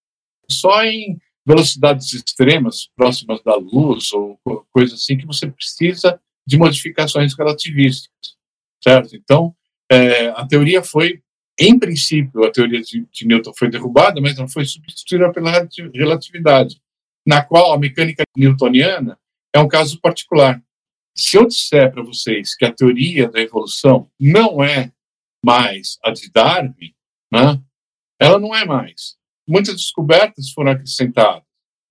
Só 0.51 0.83
em 0.85 1.19
velocidades 1.49 2.13
extremas, 2.13 2.91
próximas 2.95 3.43
da 3.43 3.57
luz, 3.57 4.13
ou 4.13 4.39
coisa 4.71 4.95
assim, 4.95 5.17
que 5.17 5.25
você 5.25 5.51
precisa 5.51 6.21
de 6.47 6.59
modificações 6.59 7.35
relativísticas, 7.35 8.37
certo? 8.85 9.17
Então, 9.17 9.57
é, 9.91 10.29
a 10.29 10.47
teoria 10.47 10.83
foi, 10.83 11.23
em 11.59 11.79
princípio, 11.79 12.45
a 12.45 12.53
teoria 12.53 12.83
de, 12.83 13.09
de 13.11 13.27
Newton 13.27 13.55
foi 13.57 13.71
derrubada, 13.71 14.21
mas 14.21 14.39
ela 14.39 14.47
foi 14.47 14.67
substituída 14.67 15.33
pela 15.33 15.67
relatividade, 15.95 16.79
na 17.27 17.43
qual 17.43 17.73
a 17.73 17.79
mecânica 17.79 18.25
newtoniana 18.37 19.19
é 19.55 19.59
um 19.59 19.69
caso 19.69 19.99
particular. 20.03 20.63
Se 21.17 21.39
eu 21.39 21.47
disser 21.47 21.91
para 21.91 22.03
vocês 22.03 22.55
que 22.55 22.67
a 22.67 22.73
teoria 22.73 23.27
da 23.27 23.41
evolução 23.41 24.11
não 24.21 24.63
é 24.63 24.93
mais 25.43 25.99
a 26.05 26.11
de 26.11 26.31
Darwin, 26.31 26.93
né, 27.33 27.59
ela 28.21 28.39
não 28.39 28.55
é 28.55 28.67
mais. 28.67 29.17
Muitas 29.49 29.77
descobertas 29.77 30.51
foram 30.51 30.73
acrescentadas, 30.73 31.43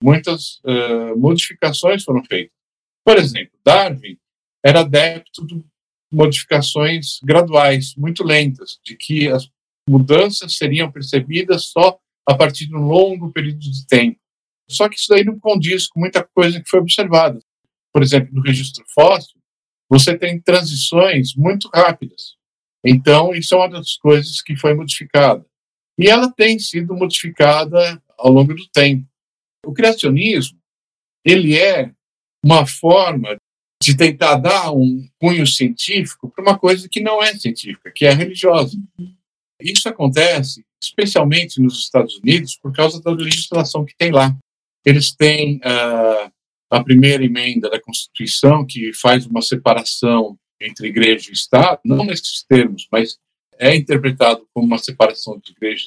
muitas 0.02 0.60
uh, 0.64 1.18
modificações 1.18 2.04
foram 2.04 2.24
feitas. 2.24 2.52
Por 3.04 3.16
exemplo, 3.16 3.58
Darwin 3.64 4.16
era 4.64 4.80
adepto 4.80 5.46
de 5.46 5.62
modificações 6.12 7.18
graduais, 7.22 7.94
muito 7.96 8.22
lentas, 8.22 8.78
de 8.84 8.96
que 8.96 9.28
as 9.28 9.50
mudanças 9.88 10.56
seriam 10.56 10.90
percebidas 10.90 11.64
só 11.64 11.98
a 12.26 12.34
partir 12.34 12.66
de 12.66 12.76
um 12.76 12.86
longo 12.86 13.32
período 13.32 13.58
de 13.58 13.86
tempo. 13.86 14.18
Só 14.70 14.88
que 14.88 14.96
isso 14.96 15.08
daí 15.08 15.24
não 15.24 15.38
condiz 15.38 15.88
com 15.88 16.00
muita 16.00 16.22
coisa 16.22 16.60
que 16.60 16.68
foi 16.68 16.80
observada 16.80 17.40
por 17.92 18.02
exemplo, 18.02 18.32
no 18.32 18.42
registro 18.42 18.84
fóssil, 18.94 19.40
você 19.90 20.16
tem 20.16 20.40
transições 20.40 21.34
muito 21.34 21.68
rápidas. 21.74 22.36
Então, 22.84 23.34
isso 23.34 23.54
é 23.54 23.58
uma 23.58 23.68
das 23.70 23.96
coisas 23.96 24.40
que 24.40 24.56
foi 24.56 24.74
modificada. 24.74 25.44
E 25.98 26.08
ela 26.08 26.30
tem 26.30 26.58
sido 26.58 26.94
modificada 26.94 28.00
ao 28.16 28.30
longo 28.30 28.54
do 28.54 28.68
tempo. 28.68 29.06
O 29.66 29.72
criacionismo, 29.72 30.58
ele 31.24 31.58
é 31.58 31.92
uma 32.44 32.66
forma 32.66 33.36
de 33.82 33.96
tentar 33.96 34.36
dar 34.36 34.72
um 34.72 35.08
cunho 35.20 35.46
científico 35.46 36.30
para 36.30 36.42
uma 36.42 36.58
coisa 36.58 36.88
que 36.88 37.00
não 37.00 37.22
é 37.22 37.34
científica, 37.34 37.92
que 37.94 38.06
é 38.06 38.12
religiosa. 38.12 38.76
Isso 39.60 39.88
acontece 39.88 40.64
especialmente 40.82 41.60
nos 41.60 41.80
Estados 41.80 42.16
Unidos 42.18 42.56
por 42.56 42.72
causa 42.72 43.00
da 43.02 43.10
legislação 43.10 43.84
que 43.84 43.96
tem 43.96 44.12
lá. 44.12 44.36
Eles 44.84 45.12
têm 45.12 45.56
uh, 45.56 46.32
a 46.70 46.84
primeira 46.84 47.24
emenda 47.24 47.68
da 47.68 47.80
Constituição, 47.80 48.64
que 48.64 48.92
faz 48.92 49.26
uma 49.26 49.42
separação 49.42 50.38
entre 50.60 50.88
igreja 50.88 51.30
e 51.30 51.34
Estado, 51.34 51.80
não 51.84 52.04
nesses 52.04 52.44
termos, 52.48 52.86
mas 52.90 53.18
é 53.58 53.74
interpretado 53.74 54.46
como 54.52 54.66
uma 54.66 54.78
separação 54.78 55.38
de 55.38 55.52
igreja 55.52 55.86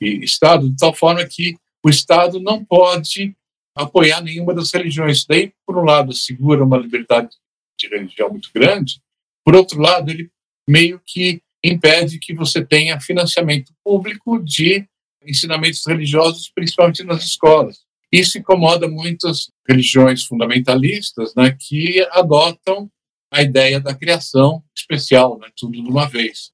e 0.00 0.24
Estado, 0.24 0.68
de 0.70 0.76
tal 0.76 0.94
forma 0.94 1.24
que 1.26 1.56
o 1.84 1.90
Estado 1.90 2.40
não 2.40 2.64
pode 2.64 3.34
apoiar 3.74 4.22
nenhuma 4.22 4.54
das 4.54 4.70
religiões. 4.72 5.26
Daí, 5.26 5.52
por 5.66 5.76
um 5.76 5.84
lado, 5.84 6.12
assegura 6.12 6.64
uma 6.64 6.78
liberdade 6.78 7.30
de 7.78 7.88
religião 7.88 8.30
muito 8.30 8.50
grande, 8.54 9.00
por 9.44 9.54
outro 9.56 9.80
lado, 9.80 10.10
ele 10.10 10.30
meio 10.68 11.00
que 11.04 11.42
impede 11.64 12.18
que 12.18 12.34
você 12.34 12.64
tenha 12.64 13.00
financiamento 13.00 13.72
público 13.84 14.38
de 14.38 14.86
ensinamentos 15.26 15.84
religiosos, 15.86 16.50
principalmente 16.54 17.02
nas 17.02 17.24
escolas. 17.24 17.80
Isso 18.12 18.38
incomoda 18.38 18.88
muitas 18.88 19.50
religiões 19.68 20.24
fundamentalistas 20.24 21.34
né, 21.34 21.56
que 21.58 22.00
adotam 22.10 22.90
a 23.32 23.42
ideia 23.42 23.78
da 23.78 23.94
criação 23.94 24.62
especial, 24.76 25.38
né, 25.38 25.48
tudo 25.56 25.72
de 25.72 25.88
uma 25.88 26.08
vez. 26.08 26.50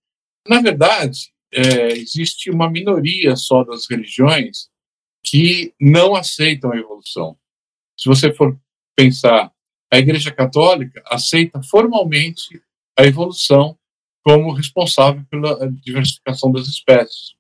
Na 0.49 0.61
verdade, 0.61 1.33
é, 1.53 1.93
existe 1.93 2.51
uma 2.51 2.71
minoria 2.71 3.37
só 3.37 3.65
das 3.65 3.89
religiões 3.89 4.69
que 5.25 5.75
não 5.81 6.15
aceitam 6.15 6.73
a 6.73 6.77
evolução. 6.77 7.37
Se 7.99 8.09
você 8.09 8.33
for 8.33 8.59
pensar, 8.97 9.53
a 9.93 9.99
Igreja 9.99 10.31
Católica 10.31 11.03
aceita 11.07 11.63
formalmente 11.63 12.61
a 12.99 13.05
evolução 13.05 13.79
como 14.25 14.53
responsável 14.53 15.25
pela 15.31 15.71
diversificação 15.71 16.51
das 16.51 16.67
espécies. 16.67 17.35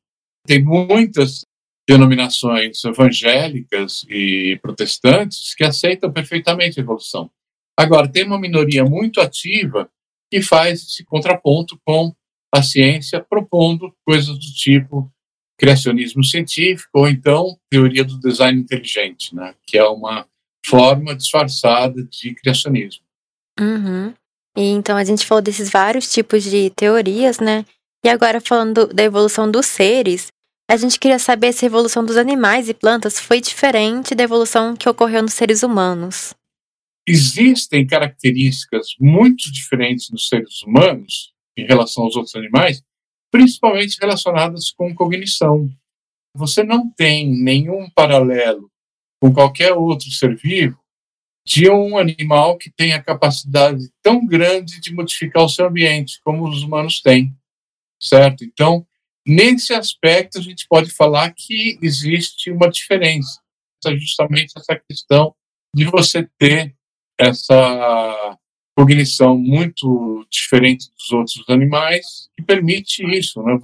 Tem 0.46 0.62
muitas 0.62 1.44
denominações 1.88 2.84
evangélicas 2.84 4.04
e 4.08 4.58
protestantes 4.62 5.54
que 5.54 5.64
aceitam 5.64 6.12
perfeitamente 6.12 6.78
a 6.78 6.82
evolução. 6.82 7.30
Agora, 7.76 8.08
tem 8.08 8.24
uma 8.24 8.40
minoria 8.40 8.84
muito 8.84 9.20
ativa 9.20 9.90
que 10.30 10.40
faz 10.40 10.82
esse 10.82 11.04
contraponto 11.04 11.78
com 11.84 12.14
a 12.52 12.62
ciência, 12.62 13.20
propondo 13.20 13.92
coisas 14.04 14.38
do 14.38 14.52
tipo 14.52 15.10
criacionismo 15.58 16.22
científico 16.22 16.90
ou 17.00 17.08
então 17.08 17.58
teoria 17.70 18.04
do 18.04 18.20
design 18.20 18.60
inteligente, 18.60 19.34
né? 19.34 19.54
que 19.66 19.78
é 19.78 19.84
uma 19.84 20.26
forma 20.64 21.14
disfarçada 21.14 22.02
de 22.02 22.34
criacionismo. 22.34 23.04
Uhum. 23.58 24.12
E 24.56 24.62
então 24.70 24.96
a 24.96 25.04
gente 25.04 25.24
falou 25.24 25.40
desses 25.42 25.70
vários 25.70 26.12
tipos 26.12 26.44
de 26.44 26.70
teorias, 26.70 27.38
né? 27.38 27.64
E 28.04 28.08
agora 28.08 28.40
falando 28.40 28.86
da 28.86 29.02
evolução 29.02 29.50
dos 29.50 29.66
seres, 29.66 30.28
A 30.68 30.76
gente 30.76 30.98
queria 30.98 31.18
saber 31.18 31.52
se 31.52 31.64
a 31.64 31.68
evolução 31.68 32.04
dos 32.04 32.16
animais 32.16 32.68
e 32.68 32.74
plantas 32.74 33.20
foi 33.20 33.40
diferente 33.40 34.16
da 34.16 34.24
evolução 34.24 34.74
que 34.74 34.88
ocorreu 34.88 35.22
nos 35.22 35.34
seres 35.34 35.62
humanos. 35.62 36.34
Existem 37.06 37.86
características 37.86 38.88
muito 38.98 39.52
diferentes 39.52 40.10
nos 40.10 40.26
seres 40.26 40.60
humanos 40.62 41.32
em 41.56 41.64
relação 41.64 42.04
aos 42.04 42.16
outros 42.16 42.34
animais, 42.34 42.82
principalmente 43.30 43.98
relacionadas 44.00 44.70
com 44.70 44.94
cognição. 44.94 45.68
Você 46.34 46.62
não 46.62 46.90
tem 46.90 47.26
nenhum 47.30 47.88
paralelo 47.90 48.70
com 49.20 49.32
qualquer 49.32 49.72
outro 49.72 50.10
ser 50.10 50.36
vivo 50.36 50.78
de 51.46 51.70
um 51.70 51.96
animal 51.96 52.58
que 52.58 52.70
tem 52.70 52.92
a 52.92 53.02
capacidade 53.02 53.88
tão 54.02 54.26
grande 54.26 54.80
de 54.80 54.92
modificar 54.92 55.44
o 55.44 55.48
seu 55.48 55.66
ambiente 55.66 56.20
como 56.24 56.48
os 56.48 56.62
humanos 56.62 57.00
têm, 57.00 57.32
certo? 58.02 58.44
Então, 58.44 58.84
nesse 59.24 59.72
aspecto, 59.72 60.38
a 60.38 60.42
gente 60.42 60.66
pode 60.68 60.90
falar 60.90 61.32
que 61.32 61.78
existe 61.80 62.50
uma 62.50 62.68
diferença, 62.68 63.40
justamente 63.96 64.54
essa 64.56 64.76
questão 64.88 65.34
de 65.72 65.84
você 65.84 66.28
ter 66.36 66.74
essa 67.18 68.38
cognição 68.76 69.38
muito 69.38 70.26
diferente 70.30 70.90
dos 70.98 71.10
outros 71.10 71.42
animais 71.48 72.28
que 72.36 72.44
permite 72.44 73.02
isso, 73.06 73.42
né? 73.42 73.58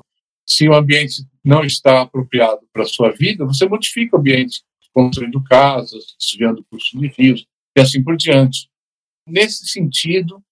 Se 0.49 0.67
o 0.67 0.75
ambiente 0.75 1.23
não 1.45 1.63
está 1.63 2.01
apropriado 2.01 2.61
para 2.73 2.83
a 2.83 2.87
sua 2.87 3.13
vida, 3.13 3.45
você 3.45 3.69
modifica 3.69 4.17
o 4.17 4.19
ambiente, 4.19 4.63
construindo 4.93 5.43
casas, 5.45 6.17
desviando 6.19 6.65
cursos 6.65 6.99
de 6.99 7.09
rios, 7.09 7.47
e 7.77 7.81
assim 7.81 8.03
por 8.03 8.17
diante. 8.17 8.69
Nesse 9.29 9.67
sentido, 9.67 10.43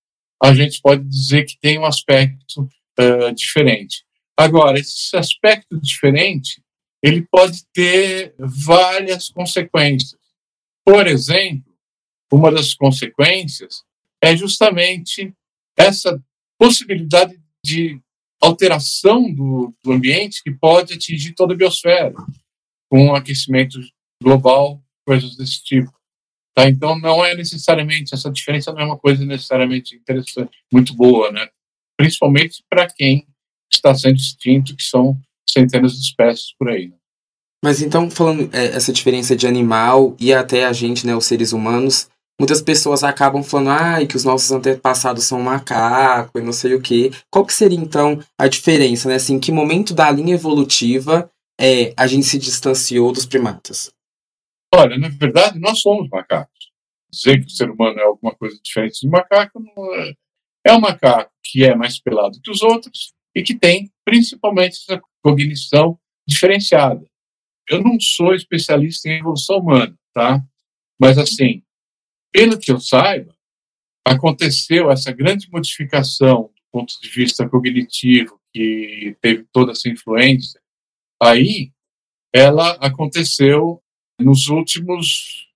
a 0.42 0.54
gente 0.54 0.80
pode 0.80 1.04
dizer 1.04 1.44
que 1.44 1.58
tem 1.58 1.78
um 1.78 1.84
aspecto 1.84 2.68
uh, 2.98 3.34
diferente. 3.34 4.04
Agora, 4.36 4.78
esse 4.78 5.16
aspecto 5.16 5.78
diferente, 5.80 6.62
ele 7.02 7.26
pode 7.30 7.64
ter 7.72 8.34
várias 8.38 9.28
consequências. 9.30 10.20
Por 10.84 11.06
exemplo, 11.06 11.74
uma 12.32 12.50
das 12.52 12.74
consequências 12.74 13.82
é 14.22 14.36
justamente 14.36 15.34
essa 15.76 16.22
possibilidade 16.58 17.40
de 17.64 18.00
alteração 18.40 19.32
do, 19.32 19.74
do 19.82 19.92
ambiente 19.92 20.42
que 20.42 20.50
pode 20.50 20.94
atingir 20.94 21.34
toda 21.34 21.54
a 21.54 21.56
biosfera, 21.56 22.14
com 22.90 23.14
aquecimento 23.14 23.78
global, 24.22 24.82
coisas 25.06 25.36
desse 25.36 25.62
tipo. 25.62 25.92
Tá? 26.54 26.68
Então, 26.68 26.98
não 26.98 27.24
é 27.24 27.34
necessariamente, 27.34 28.14
essa 28.14 28.30
diferença 28.30 28.72
não 28.72 28.80
é 28.80 28.84
uma 28.84 28.98
coisa 28.98 29.24
necessariamente 29.24 29.94
interessante, 29.94 30.58
muito 30.72 30.94
boa, 30.94 31.30
né? 31.30 31.48
principalmente 31.96 32.64
para 32.68 32.86
quem 32.86 33.26
está 33.72 33.94
sendo 33.94 34.16
extinto, 34.16 34.74
que 34.74 34.82
são 34.82 35.20
centenas 35.48 35.92
de 35.92 36.00
espécies 36.00 36.52
por 36.58 36.68
aí. 36.68 36.88
Né? 36.88 36.96
Mas 37.62 37.82
então, 37.82 38.10
falando 38.10 38.48
é, 38.54 38.66
essa 38.66 38.92
diferença 38.92 39.36
de 39.36 39.46
animal 39.46 40.16
e 40.18 40.32
até 40.32 40.64
a 40.64 40.72
gente, 40.72 41.06
né, 41.06 41.14
os 41.14 41.26
seres 41.26 41.52
humanos, 41.52 42.08
muitas 42.40 42.62
pessoas 42.62 43.04
acabam 43.04 43.42
falando 43.42 43.68
ah, 43.68 44.06
que 44.06 44.16
os 44.16 44.24
nossos 44.24 44.50
antepassados 44.50 45.24
são 45.24 45.38
macaco 45.42 46.38
e 46.38 46.42
não 46.42 46.54
sei 46.54 46.72
o 46.72 46.80
quê. 46.80 47.10
Qual 47.30 47.44
que 47.44 47.52
seria, 47.52 47.78
então, 47.78 48.18
a 48.38 48.48
diferença, 48.48 49.10
né? 49.10 49.16
Assim, 49.16 49.38
que 49.38 49.52
momento 49.52 49.92
da 49.92 50.10
linha 50.10 50.34
evolutiva 50.34 51.30
é, 51.60 51.92
a 51.94 52.06
gente 52.06 52.24
se 52.24 52.38
distanciou 52.38 53.12
dos 53.12 53.26
primatas? 53.26 53.92
Olha, 54.74 54.96
na 54.96 55.10
verdade, 55.10 55.58
nós 55.60 55.80
somos 55.82 56.08
macacos. 56.08 56.70
Dizer 57.12 57.40
que 57.40 57.46
o 57.46 57.50
ser 57.50 57.70
humano 57.70 57.98
é 57.98 58.04
alguma 58.04 58.34
coisa 58.34 58.58
diferente 58.64 59.00
de 59.00 59.08
macaco 59.08 59.60
não 59.60 59.94
é. 59.96 60.14
É 60.66 60.72
um 60.72 60.80
macaco 60.80 61.30
que 61.44 61.62
é 61.64 61.74
mais 61.74 62.00
pelado 62.00 62.40
que 62.42 62.50
os 62.50 62.62
outros 62.62 63.12
e 63.34 63.42
que 63.42 63.54
tem 63.54 63.90
principalmente 64.02 64.78
essa 64.78 64.98
cognição 65.22 65.98
diferenciada. 66.26 67.04
Eu 67.68 67.82
não 67.82 68.00
sou 68.00 68.34
especialista 68.34 69.08
em 69.08 69.18
evolução 69.18 69.58
humana, 69.58 69.94
tá? 70.14 70.40
Mas 70.98 71.18
assim, 71.18 71.62
pelo 72.32 72.58
que 72.58 72.70
eu 72.70 72.80
saiba, 72.80 73.34
aconteceu 74.04 74.90
essa 74.90 75.12
grande 75.12 75.48
modificação 75.50 76.42
do 76.42 76.62
ponto 76.72 76.94
de 77.00 77.08
vista 77.08 77.48
cognitivo 77.48 78.40
que 78.52 79.16
teve 79.20 79.44
toda 79.52 79.72
essa 79.72 79.88
influência. 79.88 80.60
Aí, 81.22 81.72
ela 82.32 82.72
aconteceu 82.80 83.82
nos 84.18 84.48
últimos 84.48 85.48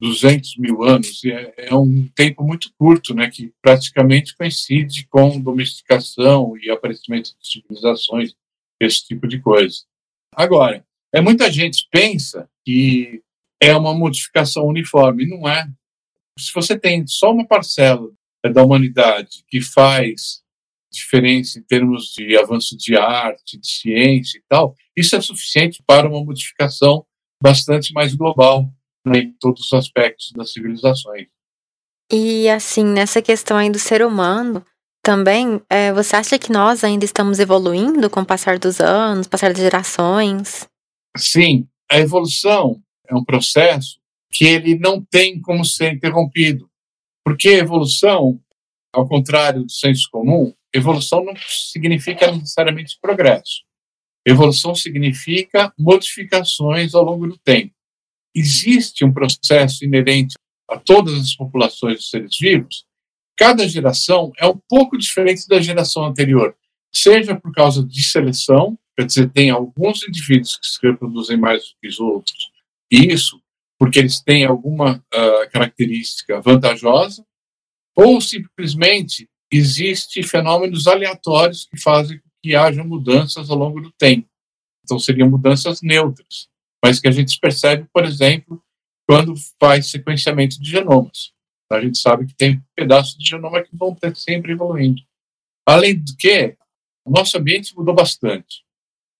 200 0.00 0.56
mil 0.56 0.82
anos, 0.82 1.24
é, 1.24 1.54
é, 1.68 1.74
um 1.74 2.08
tempo 2.08 2.42
muito 2.42 2.72
curto, 2.76 3.14
né, 3.14 3.30
que 3.30 3.52
praticamente 3.62 4.36
coincide 4.36 5.06
com 5.06 5.40
domesticação 5.40 6.56
e 6.58 6.68
aparecimento 6.70 7.30
de 7.40 7.48
civilizações, 7.48 8.34
esse 8.80 9.06
tipo 9.06 9.28
de 9.28 9.40
coisa. 9.40 9.84
Agora, 10.34 10.84
é 11.14 11.20
muita 11.20 11.50
gente 11.52 11.86
pensa 11.88 12.50
que 12.64 13.22
é 13.60 13.76
uma 13.76 13.94
modificação 13.94 14.66
uniforme, 14.66 15.24
não 15.28 15.48
é. 15.48 15.70
Se 16.38 16.52
você 16.54 16.78
tem 16.78 17.06
só 17.06 17.30
uma 17.30 17.46
parcela 17.46 18.08
da 18.52 18.62
humanidade 18.62 19.44
que 19.48 19.60
faz 19.60 20.42
diferença 20.90 21.58
em 21.58 21.62
termos 21.62 22.12
de 22.12 22.36
avanço 22.36 22.76
de 22.76 22.96
arte, 22.96 23.58
de 23.58 23.66
ciência 23.66 24.38
e 24.38 24.42
tal, 24.48 24.74
isso 24.96 25.16
é 25.16 25.20
suficiente 25.20 25.82
para 25.86 26.08
uma 26.08 26.22
modificação 26.22 27.04
bastante 27.42 27.92
mais 27.92 28.14
global 28.14 28.68
né, 29.06 29.20
em 29.20 29.32
todos 29.40 29.66
os 29.66 29.72
aspectos 29.72 30.32
das 30.32 30.52
civilizações. 30.52 31.28
E 32.12 32.48
assim, 32.48 32.84
nessa 32.84 33.22
questão 33.22 33.56
aí 33.56 33.70
do 33.70 33.78
ser 33.78 34.04
humano, 34.04 34.64
também, 35.02 35.60
é, 35.68 35.92
você 35.92 36.14
acha 36.14 36.38
que 36.38 36.52
nós 36.52 36.84
ainda 36.84 37.04
estamos 37.04 37.40
evoluindo 37.40 38.08
com 38.08 38.20
o 38.20 38.26
passar 38.26 38.58
dos 38.58 38.80
anos, 38.80 39.26
passar 39.26 39.52
das 39.52 39.62
gerações? 39.62 40.68
Sim, 41.16 41.66
a 41.90 41.98
evolução 41.98 42.80
é 43.08 43.14
um 43.14 43.24
processo 43.24 43.98
que 44.32 44.44
ele 44.44 44.78
não 44.78 45.04
tem 45.04 45.40
como 45.40 45.64
ser 45.64 45.92
interrompido, 45.92 46.68
porque 47.24 47.50
evolução, 47.50 48.40
ao 48.92 49.06
contrário 49.06 49.62
do 49.64 49.70
senso 49.70 50.08
comum, 50.10 50.54
evolução 50.72 51.22
não 51.24 51.34
significa 51.36 52.32
necessariamente 52.32 52.98
progresso. 53.00 53.62
Evolução 54.26 54.74
significa 54.74 55.72
modificações 55.78 56.94
ao 56.94 57.04
longo 57.04 57.26
do 57.26 57.36
tempo. 57.38 57.74
Existe 58.34 59.04
um 59.04 59.12
processo 59.12 59.84
inerente 59.84 60.34
a 60.70 60.78
todas 60.78 61.14
as 61.14 61.34
populações 61.34 62.00
de 62.00 62.06
seres 62.06 62.38
vivos. 62.40 62.86
Cada 63.36 63.68
geração 63.68 64.32
é 64.38 64.46
um 64.46 64.58
pouco 64.68 64.96
diferente 64.96 65.46
da 65.46 65.60
geração 65.60 66.04
anterior, 66.06 66.56
seja 66.94 67.34
por 67.34 67.52
causa 67.52 67.84
de 67.84 68.02
seleção, 68.02 68.78
quer 68.96 69.06
dizer, 69.06 69.30
tem 69.30 69.50
alguns 69.50 70.06
indivíduos 70.06 70.56
que 70.56 70.66
se 70.66 70.78
reproduzem 70.82 71.36
mais 71.36 71.62
do 71.62 71.74
que 71.80 71.88
os 71.88 71.98
outros, 71.98 72.50
isso 72.90 73.41
porque 73.82 73.98
eles 73.98 74.20
têm 74.20 74.44
alguma 74.44 75.04
uh, 75.12 75.50
característica 75.50 76.40
vantajosa, 76.40 77.26
ou 77.96 78.20
simplesmente 78.20 79.28
existe 79.52 80.22
fenômenos 80.22 80.86
aleatórios 80.86 81.66
que 81.66 81.76
fazem 81.76 82.22
que 82.40 82.54
haja 82.54 82.84
mudanças 82.84 83.50
ao 83.50 83.58
longo 83.58 83.80
do 83.80 83.90
tempo. 83.90 84.28
Então, 84.84 85.00
seriam 85.00 85.28
mudanças 85.28 85.82
neutras, 85.82 86.48
mas 86.80 87.00
que 87.00 87.08
a 87.08 87.10
gente 87.10 87.36
percebe, 87.40 87.84
por 87.92 88.04
exemplo, 88.04 88.62
quando 89.04 89.34
faz 89.60 89.90
sequenciamento 89.90 90.62
de 90.62 90.70
genomas. 90.70 91.32
A 91.68 91.80
gente 91.80 91.98
sabe 91.98 92.26
que 92.26 92.36
tem 92.36 92.62
pedaços 92.76 93.18
de 93.18 93.28
genoma 93.28 93.64
que 93.64 93.76
vão 93.76 93.96
ter 93.96 94.14
sempre 94.14 94.52
evoluindo. 94.52 95.02
Além 95.66 95.98
do 95.98 96.16
que, 96.16 96.56
o 97.04 97.10
nosso 97.10 97.36
ambiente 97.36 97.76
mudou 97.76 97.96
bastante. 97.96 98.62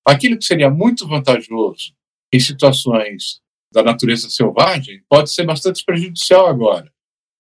Aquilo 0.07 0.39
que 0.39 0.45
seria 0.45 0.71
muito 0.71 1.05
vantajoso 1.09 1.93
em 2.33 2.39
situações 2.39 3.43
da 3.73 3.83
natureza 3.83 4.29
selvagem 4.31 5.03
pode 5.09 5.31
ser 5.33 5.45
bastante 5.45 5.85
prejudicial 5.85 6.47
agora. 6.47 6.93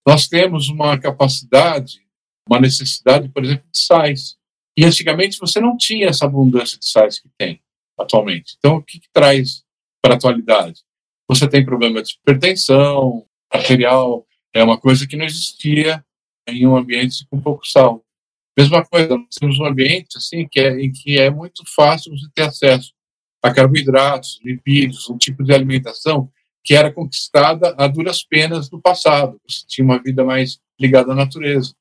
Nós 0.06 0.26
temos 0.26 0.68
uma 0.68 0.98
capacidade, 0.98 2.00
uma 2.48 2.58
necessidade, 2.58 3.28
por 3.28 3.44
exemplo, 3.44 3.64
de 3.70 3.78
sais. 3.78 4.36
E 4.76 4.84
antigamente 4.84 5.38
você 5.38 5.60
não 5.60 5.76
tinha 5.76 6.08
essa 6.08 6.24
abundância 6.24 6.78
de 6.78 6.88
sais 6.88 7.20
que 7.20 7.28
tem 7.38 7.60
atualmente. 7.98 8.56
Então, 8.58 8.76
o 8.76 8.82
que, 8.82 8.98
que 8.98 9.08
traz 9.12 9.62
para 10.02 10.14
a 10.14 10.16
atualidade? 10.16 10.80
Você 11.28 11.48
tem 11.48 11.64
problema 11.64 12.02
de 12.02 12.14
hipertensão 12.14 13.24
arterial, 13.52 14.26
é 14.54 14.64
uma 14.64 14.78
coisa 14.78 15.06
que 15.06 15.16
não 15.16 15.24
existia 15.24 16.04
em 16.48 16.66
um 16.66 16.76
ambiente 16.76 17.26
com 17.30 17.40
pouco 17.40 17.66
sal. 17.66 18.04
Mesma 18.58 18.84
coisa, 18.84 19.16
nós 19.16 19.34
temos 19.38 19.58
um 19.58 19.66
ambiente 19.66 20.16
assim 20.16 20.48
que 20.50 20.60
é, 20.60 20.80
em 20.80 20.90
que 20.90 21.18
é 21.18 21.30
muito 21.30 21.62
fácil 21.74 22.10
você 22.10 22.28
ter 22.34 22.42
acesso 22.42 22.92
a 23.42 23.52
carboidratos, 23.52 24.40
lipídios, 24.44 25.10
um 25.10 25.18
tipo 25.18 25.42
de 25.42 25.52
alimentação 25.52 26.30
que 26.64 26.74
era 26.74 26.92
conquistada 26.92 27.74
a 27.76 27.88
duras 27.88 28.22
penas 28.22 28.70
no 28.70 28.80
passado. 28.80 29.40
Você 29.48 29.64
tinha 29.66 29.84
uma 29.84 30.00
vida 30.00 30.24
mais 30.24 30.60
ligada 30.80 31.12
à 31.12 31.14
natureza. 31.14 31.74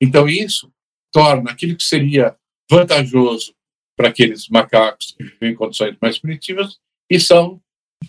Então, 0.00 0.28
isso 0.28 0.72
torna 1.12 1.50
aquilo 1.50 1.76
que 1.76 1.84
seria 1.84 2.34
vantajoso 2.70 3.54
para 3.94 4.08
aqueles 4.08 4.48
macacos 4.48 5.14
que 5.16 5.24
vivem 5.24 5.50
em 5.50 5.54
condições 5.54 5.96
mais 6.00 6.18
primitivas 6.18 6.78
e 7.10 7.20
são 7.20 7.60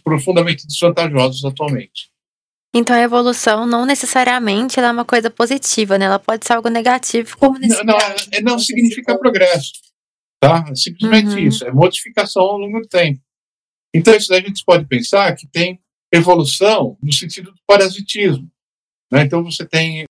profundamente 0.04 0.66
desvantajosos 0.66 1.44
atualmente. 1.44 2.10
Então 2.74 2.96
a 2.96 3.02
evolução 3.02 3.68
não 3.68 3.86
necessariamente 3.86 4.80
é 4.80 4.92
uma 4.92 5.06
coisa 5.06 5.30
positiva, 5.30 5.98
né? 5.98 6.06
Ela 6.06 6.18
pode 6.18 6.46
ser 6.46 6.54
algo 6.54 6.70
negativo, 6.70 7.38
como 7.38 7.60
nesse 7.60 7.84
não, 7.84 7.96
não, 7.96 8.54
não 8.54 8.60
significa 8.60 9.16
progresso, 9.20 9.74
tá? 10.44 10.66
É 10.70 10.76
simplesmente 10.76 11.30
uhum. 11.30 11.40
isso, 11.40 11.66
é 11.66 11.72
modificação 11.72 12.44
ao 12.44 12.58
longo 12.58 12.82
do 12.82 12.88
tempo. 12.88 13.22
Então, 13.96 14.14
isso 14.14 14.28
daí 14.28 14.42
a 14.42 14.48
gente 14.48 14.64
pode 14.66 14.86
pensar 14.86 15.34
que 15.36 15.48
tem 15.48 15.80
evolução 16.12 16.98
no 17.02 17.14
sentido 17.14 17.52
do 17.52 17.60
parasitismo. 17.66 18.52
Né? 19.12 19.24
Então, 19.24 19.44
você 19.44 19.66
tem 19.66 20.04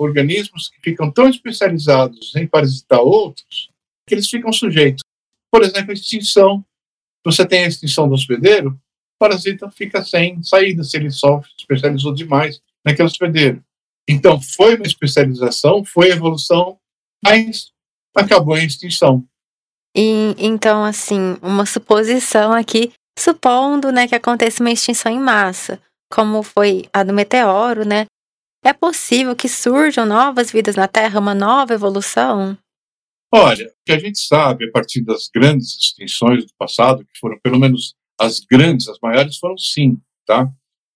organismos 0.00 0.68
que 0.68 0.80
ficam 0.80 1.12
tão 1.12 1.28
especializados 1.28 2.34
em 2.34 2.46
parasitar 2.46 3.00
outros 3.00 3.70
que 4.06 4.14
eles 4.14 4.28
ficam 4.28 4.52
sujeitos. 4.52 5.02
Por 5.52 5.62
exemplo, 5.62 5.90
a 5.90 5.94
extinção. 5.94 6.64
Você 7.24 7.46
tem 7.46 7.64
a 7.64 7.68
extinção 7.68 8.08
do 8.08 8.14
hospedeiro, 8.14 8.70
o 8.70 9.18
parasita 9.18 9.70
fica 9.70 10.02
sem 10.04 10.42
saída 10.42 10.82
se 10.82 10.96
ele 10.96 11.10
só 11.10 11.42
especializou 11.58 12.14
demais 12.14 12.60
naquele 12.84 13.06
hospedeiro. 13.06 13.62
Então, 14.08 14.40
foi 14.40 14.76
uma 14.76 14.86
especialização, 14.86 15.84
foi 15.84 16.10
evolução, 16.10 16.78
mas 17.22 17.70
acabou 18.14 18.56
em 18.56 18.66
extinção. 18.66 19.27
E, 20.00 20.36
então, 20.38 20.84
assim, 20.84 21.36
uma 21.42 21.66
suposição 21.66 22.52
aqui, 22.52 22.92
supondo 23.18 23.90
né, 23.90 24.06
que 24.06 24.14
aconteça 24.14 24.62
uma 24.62 24.70
extinção 24.70 25.10
em 25.10 25.18
massa, 25.18 25.82
como 26.08 26.44
foi 26.44 26.88
a 26.92 27.02
do 27.02 27.12
meteoro, 27.12 27.84
né? 27.84 28.06
É 28.64 28.72
possível 28.72 29.34
que 29.34 29.48
surjam 29.48 30.06
novas 30.06 30.52
vidas 30.52 30.76
na 30.76 30.86
Terra, 30.86 31.18
uma 31.18 31.34
nova 31.34 31.74
evolução? 31.74 32.56
Olha, 33.34 33.66
o 33.66 33.72
que 33.84 33.90
a 33.90 33.98
gente 33.98 34.20
sabe 34.20 34.66
a 34.66 34.70
partir 34.70 35.02
das 35.02 35.28
grandes 35.34 35.76
extinções 35.76 36.44
do 36.44 36.52
passado, 36.56 37.04
que 37.04 37.18
foram 37.18 37.36
pelo 37.42 37.58
menos 37.58 37.96
as 38.20 38.38
grandes, 38.38 38.86
as 38.86 39.00
maiores 39.02 39.36
foram 39.36 39.58
cinco, 39.58 40.00
tá? 40.24 40.48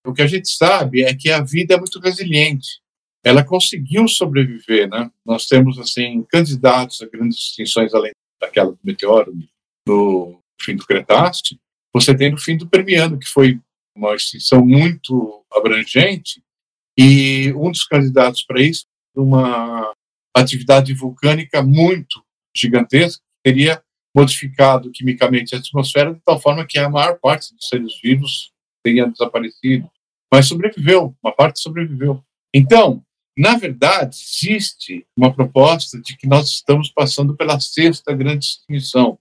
O 0.07 0.13
que 0.13 0.21
a 0.21 0.27
gente 0.27 0.47
sabe 0.47 1.03
é 1.03 1.13
que 1.13 1.29
a 1.29 1.43
vida 1.43 1.73
é 1.73 1.77
muito 1.77 1.99
resiliente. 1.99 2.81
Ela 3.21 3.43
conseguiu 3.43 4.07
sobreviver, 4.07 4.87
né? 4.87 5.11
Nós 5.25 5.45
temos 5.45 5.77
assim 5.77 6.23
candidatos 6.29 7.01
a 7.01 7.05
grandes 7.05 7.37
extinções 7.37 7.93
além 7.93 8.13
daquela 8.43 8.71
do 8.71 8.79
meteoro 8.83 9.33
no 9.87 10.39
fim 10.61 10.75
do 10.75 10.85
Cretáceo. 10.85 11.57
Você 11.93 12.15
tem 12.15 12.31
no 12.31 12.37
fim 12.37 12.57
do 12.57 12.67
Permiano, 12.67 13.17
que 13.19 13.27
foi 13.27 13.59
uma 13.95 14.15
extinção 14.15 14.65
muito 14.65 15.43
abrangente, 15.51 16.43
e 16.97 17.53
um 17.53 17.71
dos 17.71 17.85
candidatos 17.85 18.43
para 18.43 18.61
isso, 18.61 18.85
uma 19.15 19.93
atividade 20.35 20.93
vulcânica 20.93 21.61
muito 21.61 22.23
gigantesca, 22.55 23.21
teria 23.43 23.83
modificado 24.15 24.91
quimicamente 24.91 25.55
a 25.55 25.59
atmosfera 25.59 26.13
de 26.13 26.21
tal 26.23 26.39
forma 26.39 26.65
que 26.65 26.77
a 26.77 26.89
maior 26.89 27.19
parte 27.19 27.53
dos 27.55 27.67
seres 27.67 27.99
vivos 28.01 28.51
teria 28.83 29.07
desaparecido. 29.07 29.89
Mas 30.31 30.47
sobreviveu, 30.47 31.15
uma 31.23 31.33
parte 31.33 31.59
sobreviveu. 31.59 32.23
Então, 32.53 33.03
na 33.37 33.57
verdade, 33.57 34.15
existe 34.15 35.05
uma 35.17 35.33
proposta 35.33 35.99
de 35.99 36.15
que 36.15 36.27
nós 36.27 36.49
estamos 36.49 36.89
passando 36.89 37.35
pela 37.35 37.59
sexta 37.59 38.13
grande 38.13 38.45
extinção, 38.45 39.17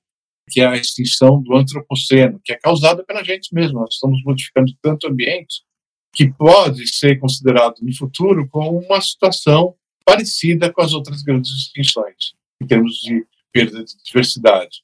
que 0.50 0.60
é 0.60 0.66
a 0.66 0.76
extinção 0.76 1.42
do 1.42 1.56
antropoceno, 1.56 2.40
que 2.44 2.52
é 2.52 2.56
causada 2.56 3.02
pela 3.04 3.24
gente 3.24 3.54
mesmo. 3.54 3.80
Nós 3.80 3.94
estamos 3.94 4.22
modificando 4.22 4.72
tanto 4.82 5.06
o 5.06 5.10
ambiente 5.10 5.62
que 6.14 6.30
pode 6.30 6.86
ser 6.88 7.18
considerado 7.18 7.76
no 7.80 7.96
futuro 7.96 8.46
como 8.48 8.78
uma 8.78 9.00
situação 9.00 9.74
parecida 10.04 10.70
com 10.70 10.82
as 10.82 10.92
outras 10.92 11.22
grandes 11.22 11.50
extinções, 11.50 12.34
em 12.60 12.66
termos 12.66 12.96
de 12.96 13.24
perda 13.50 13.82
de 13.82 13.94
diversidade. 14.04 14.82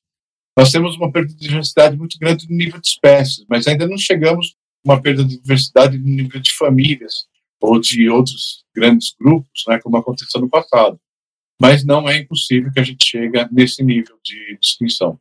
Nós 0.56 0.72
temos 0.72 0.96
uma 0.96 1.12
perda 1.12 1.34
de 1.34 1.38
diversidade 1.38 1.96
muito 1.96 2.18
grande 2.18 2.48
no 2.48 2.56
nível 2.56 2.80
de 2.80 2.88
espécies, 2.88 3.44
mas 3.48 3.66
ainda 3.66 3.86
não 3.86 3.98
chegamos 3.98 4.56
a 4.86 4.92
uma 4.92 5.02
perda 5.02 5.22
de 5.22 5.38
diversidade 5.38 5.98
no 5.98 6.08
nível 6.08 6.40
de 6.40 6.52
famílias 6.52 7.26
ou 7.60 7.80
de 7.80 8.08
outros 8.08 8.64
grandes 8.74 9.14
grupos, 9.20 9.64
né, 9.66 9.78
como 9.80 9.96
aconteceu 9.96 10.40
no 10.40 10.48
passado. 10.48 10.98
Mas 11.60 11.84
não 11.84 12.08
é 12.08 12.18
impossível 12.18 12.72
que 12.72 12.80
a 12.80 12.84
gente 12.84 13.04
chegue 13.04 13.44
nesse 13.50 13.82
nível 13.82 14.16
de 14.22 14.58
extinção. 14.62 15.18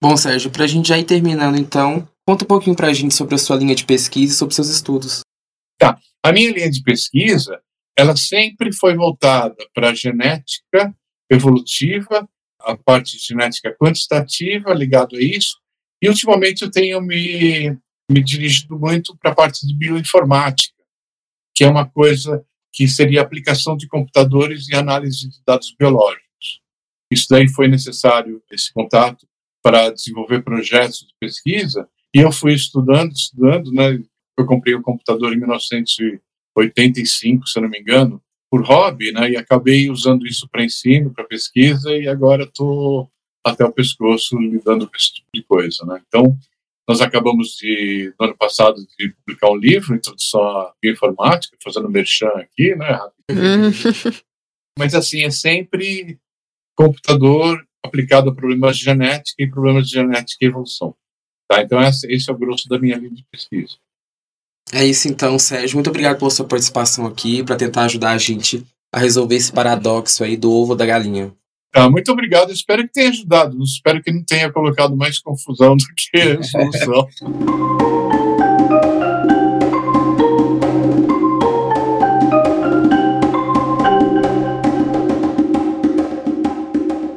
Bom, 0.00 0.16
Sérgio, 0.16 0.50
para 0.50 0.64
a 0.64 0.68
gente 0.68 0.88
já 0.88 0.98
ir 0.98 1.04
terminando, 1.04 1.56
então, 1.56 2.08
conta 2.26 2.44
um 2.44 2.48
pouquinho 2.48 2.76
para 2.76 2.88
a 2.88 2.92
gente 2.92 3.14
sobre 3.14 3.34
a 3.34 3.38
sua 3.38 3.56
linha 3.56 3.74
de 3.74 3.84
pesquisa 3.84 4.32
e 4.32 4.36
sobre 4.36 4.54
seus 4.54 4.68
estudos. 4.68 5.20
Tá. 5.78 5.98
A 6.22 6.32
minha 6.32 6.52
linha 6.52 6.70
de 6.70 6.82
pesquisa, 6.82 7.60
ela 7.96 8.16
sempre 8.16 8.72
foi 8.72 8.94
voltada 8.94 9.56
para 9.74 9.90
a 9.90 9.94
genética 9.94 10.94
evolutiva, 11.30 12.28
a 12.60 12.76
parte 12.76 13.16
de 13.16 13.24
genética 13.24 13.74
quantitativa 13.80 14.72
ligado 14.72 15.16
a 15.16 15.20
isso, 15.20 15.58
e 16.02 16.08
ultimamente 16.08 16.62
eu 16.62 16.70
tenho 16.70 17.00
me, 17.00 17.76
me 18.10 18.22
dirigido 18.22 18.78
muito 18.78 19.16
para 19.16 19.32
a 19.32 19.34
parte 19.34 19.66
de 19.66 19.74
bioinformática, 19.74 20.73
que 21.54 21.64
é 21.64 21.68
uma 21.68 21.86
coisa 21.86 22.44
que 22.72 22.88
seria 22.88 23.22
aplicação 23.22 23.76
de 23.76 23.86
computadores 23.86 24.68
e 24.68 24.74
análise 24.74 25.28
de 25.28 25.38
dados 25.46 25.74
biológicos. 25.78 26.24
Isso 27.10 27.26
daí 27.30 27.48
foi 27.48 27.68
necessário, 27.68 28.42
esse 28.50 28.72
contato, 28.72 29.26
para 29.62 29.90
desenvolver 29.90 30.42
projetos 30.42 31.00
de 31.00 31.14
pesquisa, 31.20 31.88
e 32.12 32.18
eu 32.18 32.32
fui 32.32 32.52
estudando, 32.52 33.12
estudando, 33.12 33.72
né, 33.72 34.02
eu 34.36 34.46
comprei 34.46 34.74
o 34.74 34.82
computador 34.82 35.32
em 35.32 35.38
1985, 35.38 37.46
se 37.46 37.60
não 37.60 37.68
me 37.68 37.78
engano, 37.78 38.20
por 38.50 38.64
hobby, 38.64 39.10
né? 39.10 39.30
E 39.30 39.36
acabei 39.36 39.90
usando 39.90 40.26
isso 40.26 40.48
para 40.48 40.64
ensino, 40.64 41.12
para 41.12 41.24
pesquisa, 41.24 41.90
e 41.96 42.06
agora 42.06 42.44
estou 42.44 43.10
até 43.44 43.64
o 43.64 43.72
pescoço 43.72 44.38
lidando 44.38 44.88
com 44.88 44.96
esse 44.96 45.14
tipo 45.14 45.28
de 45.34 45.42
coisa, 45.42 45.84
né? 45.84 46.00
Então, 46.06 46.38
nós 46.88 47.00
acabamos 47.00 47.56
de, 47.56 48.12
no 48.18 48.26
ano 48.26 48.36
passado, 48.36 48.76
de 48.98 49.14
publicar 49.14 49.50
um 49.50 49.56
livro, 49.56 49.94
Introdução 49.94 50.42
à 50.42 50.74
Bioinformática, 50.82 51.56
fazendo 51.62 51.90
merchan 51.90 52.28
aqui, 52.36 52.74
né? 52.74 53.00
Mas, 54.78 54.94
assim, 54.94 55.22
é 55.22 55.30
sempre 55.30 56.18
computador 56.76 57.64
aplicado 57.84 58.30
a 58.30 58.34
problemas 58.34 58.76
de 58.76 58.84
genética 58.84 59.42
e 59.42 59.48
problemas 59.48 59.86
de 59.86 59.92
genética 59.92 60.44
e 60.44 60.48
evolução. 60.48 60.94
Tá? 61.48 61.62
Então, 61.62 61.80
esse 61.80 62.30
é 62.30 62.32
o 62.32 62.38
grosso 62.38 62.68
da 62.68 62.78
minha 62.78 62.96
linha 62.96 63.14
de 63.14 63.24
pesquisa. 63.30 63.76
É 64.72 64.84
isso 64.84 65.08
então, 65.08 65.38
Sérgio. 65.38 65.76
Muito 65.76 65.90
obrigado 65.90 66.18
pela 66.18 66.30
sua 66.30 66.46
participação 66.46 67.06
aqui 67.06 67.44
para 67.44 67.56
tentar 67.56 67.84
ajudar 67.84 68.12
a 68.12 68.18
gente 68.18 68.66
a 68.92 68.98
resolver 68.98 69.36
esse 69.36 69.52
paradoxo 69.52 70.24
aí 70.24 70.36
do 70.36 70.50
ovo 70.50 70.74
da 70.74 70.86
galinha. 70.86 71.34
Ah, 71.74 71.90
muito 71.90 72.12
obrigado. 72.12 72.52
Espero 72.52 72.84
que 72.84 72.92
tenha 72.92 73.08
ajudado. 73.08 73.60
Espero 73.62 74.00
que 74.00 74.12
não 74.12 74.22
tenha 74.22 74.50
colocado 74.52 74.96
mais 74.96 75.18
confusão 75.18 75.76
do 75.76 75.84
que 75.96 76.42
solução. 76.44 77.08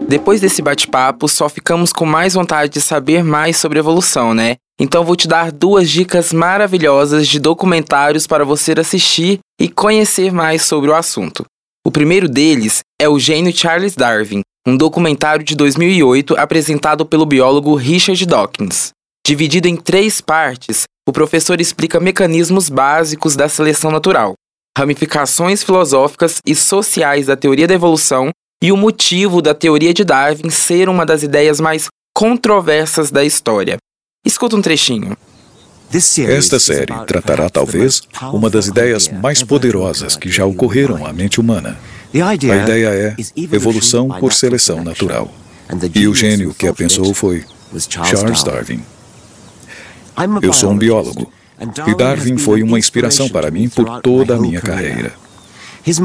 Depois 0.07 0.41
desse 0.41 0.61
bate-papo, 0.61 1.27
só 1.27 1.47
ficamos 1.49 1.93
com 1.93 2.05
mais 2.05 2.33
vontade 2.33 2.73
de 2.73 2.81
saber 2.81 3.23
mais 3.23 3.57
sobre 3.57 3.77
evolução, 3.77 4.33
né? 4.33 4.55
Então 4.79 5.03
vou 5.03 5.15
te 5.15 5.27
dar 5.27 5.51
duas 5.51 5.89
dicas 5.89 6.31
maravilhosas 6.31 7.27
de 7.27 7.39
documentários 7.39 8.25
para 8.25 8.45
você 8.45 8.73
assistir 8.77 9.39
e 9.59 9.67
conhecer 9.67 10.31
mais 10.31 10.63
sobre 10.63 10.89
o 10.89 10.95
assunto. 10.95 11.45
O 11.87 11.89
primeiro 11.89 12.27
deles 12.27 12.81
é 13.01 13.07
O 13.07 13.17
Gênio 13.17 13.55
Charles 13.55 13.95
Darwin, 13.95 14.41
um 14.67 14.75
documentário 14.75 15.45
de 15.45 15.55
2008 15.55 16.35
apresentado 16.35 17.05
pelo 17.05 17.25
biólogo 17.25 17.75
Richard 17.75 18.25
Dawkins. 18.25 18.89
Dividido 19.25 19.69
em 19.69 19.77
três 19.77 20.19
partes, 20.19 20.83
o 21.07 21.13
professor 21.13 21.61
explica 21.61 21.97
mecanismos 21.97 22.67
básicos 22.67 23.37
da 23.37 23.47
seleção 23.47 23.89
natural, 23.89 24.33
ramificações 24.77 25.63
filosóficas 25.63 26.41
e 26.45 26.53
sociais 26.53 27.27
da 27.27 27.37
teoria 27.37 27.65
da 27.65 27.75
evolução 27.75 28.31
e 28.61 28.69
o 28.69 28.75
motivo 28.75 29.41
da 29.41 29.53
teoria 29.53 29.93
de 29.93 30.03
Darwin 30.03 30.49
ser 30.49 30.89
uma 30.89 31.05
das 31.05 31.23
ideias 31.23 31.61
mais 31.61 31.87
controversas 32.13 33.11
da 33.11 33.23
história. 33.23 33.77
Escuta 34.25 34.57
um 34.57 34.61
trechinho. 34.61 35.15
Esta 35.93 36.59
série 36.59 36.93
tratará 37.05 37.49
talvez 37.49 38.01
uma 38.33 38.49
das 38.49 38.67
ideias 38.67 39.07
mais 39.07 39.41
poderosas 39.41 40.17
que 40.17 40.29
já 40.29 40.45
ocorreram 40.45 41.05
à 41.05 41.13
mente 41.13 41.39
humana. 41.39 41.77
A 42.13 42.35
ideia 42.35 42.89
é 42.89 43.15
evolução 43.35 44.09
por 44.19 44.33
seleção 44.33 44.83
natural. 44.83 45.33
E 45.95 46.07
o 46.07 46.15
gênio 46.15 46.53
que 46.53 46.67
a 46.67 46.73
pensou 46.73 47.13
foi 47.13 47.45
Charles 47.89 48.43
Darwin. 48.43 48.81
Eu 50.41 50.53
sou 50.53 50.71
um 50.71 50.77
biólogo, 50.77 51.31
e 51.87 51.95
Darwin 51.95 52.37
foi 52.37 52.63
uma 52.63 52.77
inspiração 52.77 53.29
para 53.29 53.49
mim 53.49 53.69
por 53.69 54.01
toda 54.01 54.35
a 54.35 54.39
minha 54.39 54.59
carreira. 54.61 55.13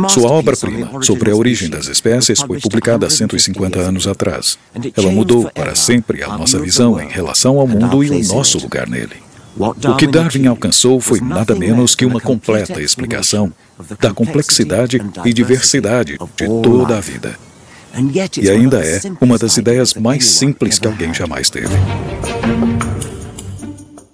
Sua 0.09 0.31
obra-prima 0.31 1.03
sobre 1.03 1.33
a 1.33 1.35
origem 1.37 1.69
das 1.69 1.89
espécies 1.89 2.41
foi 2.41 2.61
publicada 2.61 3.07
há 3.07 3.11
150 3.11 3.81
anos 3.81 4.07
atrás. 4.07 4.57
Ela 4.97 5.11
mudou 5.11 5.51
para 5.51 5.75
sempre 5.75 6.23
a 6.23 6.29
nossa 6.39 6.59
visão 6.61 7.01
em 7.01 7.09
relação 7.09 7.59
ao 7.59 7.67
mundo 7.67 8.05
e 8.05 8.11
o 8.11 8.25
nosso 8.29 8.59
lugar 8.59 8.89
nele. 8.89 9.17
O 9.57 9.97
que 9.97 10.07
Darwin 10.07 10.47
alcançou 10.47 11.01
foi 11.01 11.21
nada 11.21 11.55
menos 11.55 11.95
que 11.95 12.07
uma 12.07 12.21
completa 12.21 12.81
explicação 12.81 13.53
da 14.01 14.13
complexidade 14.13 15.01
e 15.25 15.33
diversidade 15.33 16.17
de 16.37 16.63
toda 16.63 16.97
a 16.97 17.01
vida. 17.01 17.37
E 18.41 18.49
ainda 18.49 18.81
é 18.85 19.01
uma 19.21 19.37
das 19.37 19.57
ideias 19.59 19.95
mais 19.95 20.25
simples 20.25 20.79
que 20.79 20.87
alguém 20.87 21.13
jamais 21.13 21.51
teve. 21.51 21.75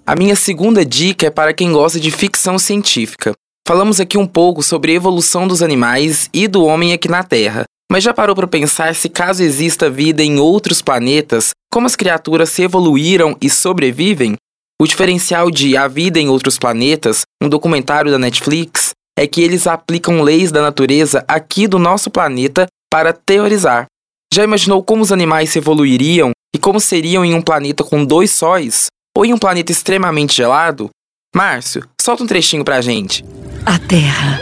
A 0.05 0.15
minha 0.15 0.35
segunda 0.35 0.83
dica 0.83 1.27
é 1.27 1.29
para 1.29 1.53
quem 1.53 1.71
gosta 1.71 1.99
de 1.99 2.11
ficção 2.11 2.59
científica. 2.59 3.31
Falamos 3.65 3.99
aqui 3.99 4.17
um 4.17 4.25
pouco 4.25 4.63
sobre 4.63 4.91
a 4.91 4.95
evolução 4.95 5.47
dos 5.47 5.61
animais 5.61 6.27
e 6.33 6.47
do 6.47 6.65
homem 6.65 6.91
aqui 6.91 7.07
na 7.07 7.23
Terra. 7.23 7.63
Mas 7.91 8.03
já 8.03 8.13
parou 8.13 8.35
para 8.35 8.47
pensar 8.47 8.93
se 8.95 9.07
caso 9.07 9.43
exista 9.43 9.89
vida 9.89 10.23
em 10.23 10.39
outros 10.39 10.81
planetas, 10.81 11.51
como 11.71 11.87
as 11.87 11.95
criaturas 11.95 12.49
se 12.49 12.63
evoluíram 12.63 13.37
e 13.39 13.49
sobrevivem? 13.49 14.35
O 14.81 14.87
diferencial 14.87 15.51
de 15.51 15.75
A 15.75 15.89
Vida 15.89 16.21
em 16.21 16.29
Outros 16.29 16.57
Planetas, 16.57 17.23
um 17.43 17.49
documentário 17.49 18.09
da 18.09 18.17
Netflix, 18.17 18.91
é 19.17 19.27
que 19.27 19.41
eles 19.41 19.67
aplicam 19.67 20.21
leis 20.21 20.53
da 20.53 20.61
natureza 20.61 21.25
aqui 21.27 21.67
do 21.67 21.77
nosso 21.77 22.09
planeta 22.09 22.65
para 22.89 23.11
teorizar. 23.11 23.87
Já 24.33 24.41
imaginou 24.41 24.81
como 24.81 25.01
os 25.01 25.11
animais 25.11 25.49
se 25.49 25.59
evoluiriam 25.59 26.31
e 26.55 26.57
como 26.57 26.79
seriam 26.79 27.25
em 27.25 27.33
um 27.33 27.41
planeta 27.41 27.83
com 27.83 28.05
dois 28.05 28.31
sóis? 28.31 28.85
Ou 29.17 29.25
em 29.25 29.33
um 29.33 29.37
planeta 29.37 29.69
extremamente 29.69 30.33
gelado? 30.33 30.89
Márcio, 31.35 31.83
solta 31.99 32.23
um 32.23 32.27
trechinho 32.27 32.63
pra 32.63 32.79
gente. 32.79 33.25
A 33.65 33.77
Terra, 33.79 34.39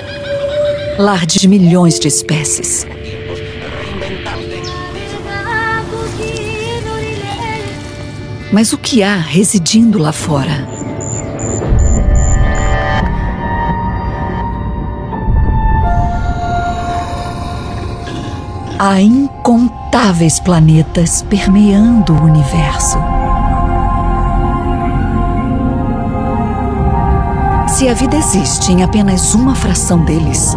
lar 1.00 1.26
de 1.26 1.47
milhões 1.47 2.00
de 2.00 2.10
espécies. 2.10 2.86
Mas 8.51 8.71
o 8.71 8.77
que 8.77 9.03
há 9.03 9.17
residindo 9.17 9.99
lá 9.99 10.13
fora? 10.13 10.67
Há 18.79 19.01
incontáveis 19.01 20.39
planetas 20.39 21.21
permeando 21.23 22.13
o 22.13 22.23
universo. 22.23 22.97
Se 27.67 27.89
a 27.89 27.93
vida 27.93 28.15
existe 28.15 28.71
em 28.71 28.81
apenas 28.81 29.36
uma 29.36 29.55
fração 29.55 30.05
deles, 30.05 30.55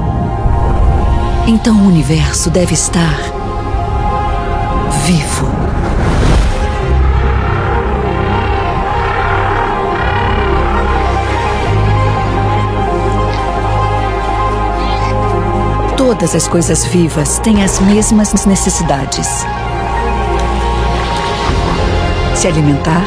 então 1.46 1.76
o 1.76 1.88
universo 1.88 2.50
deve 2.50 2.74
estar 2.74 3.18
vivo. 5.04 5.69
Todas 16.00 16.34
as 16.34 16.48
coisas 16.48 16.86
vivas 16.86 17.38
têm 17.40 17.62
as 17.62 17.78
mesmas 17.78 18.46
necessidades: 18.46 19.44
se 22.34 22.48
alimentar, 22.48 23.04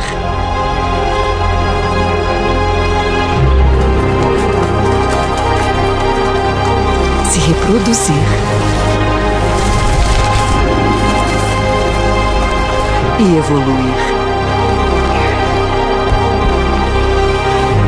se 7.32 7.40
reproduzir. 7.40 8.14
E 13.18 13.38
evoluir. 13.38 14.14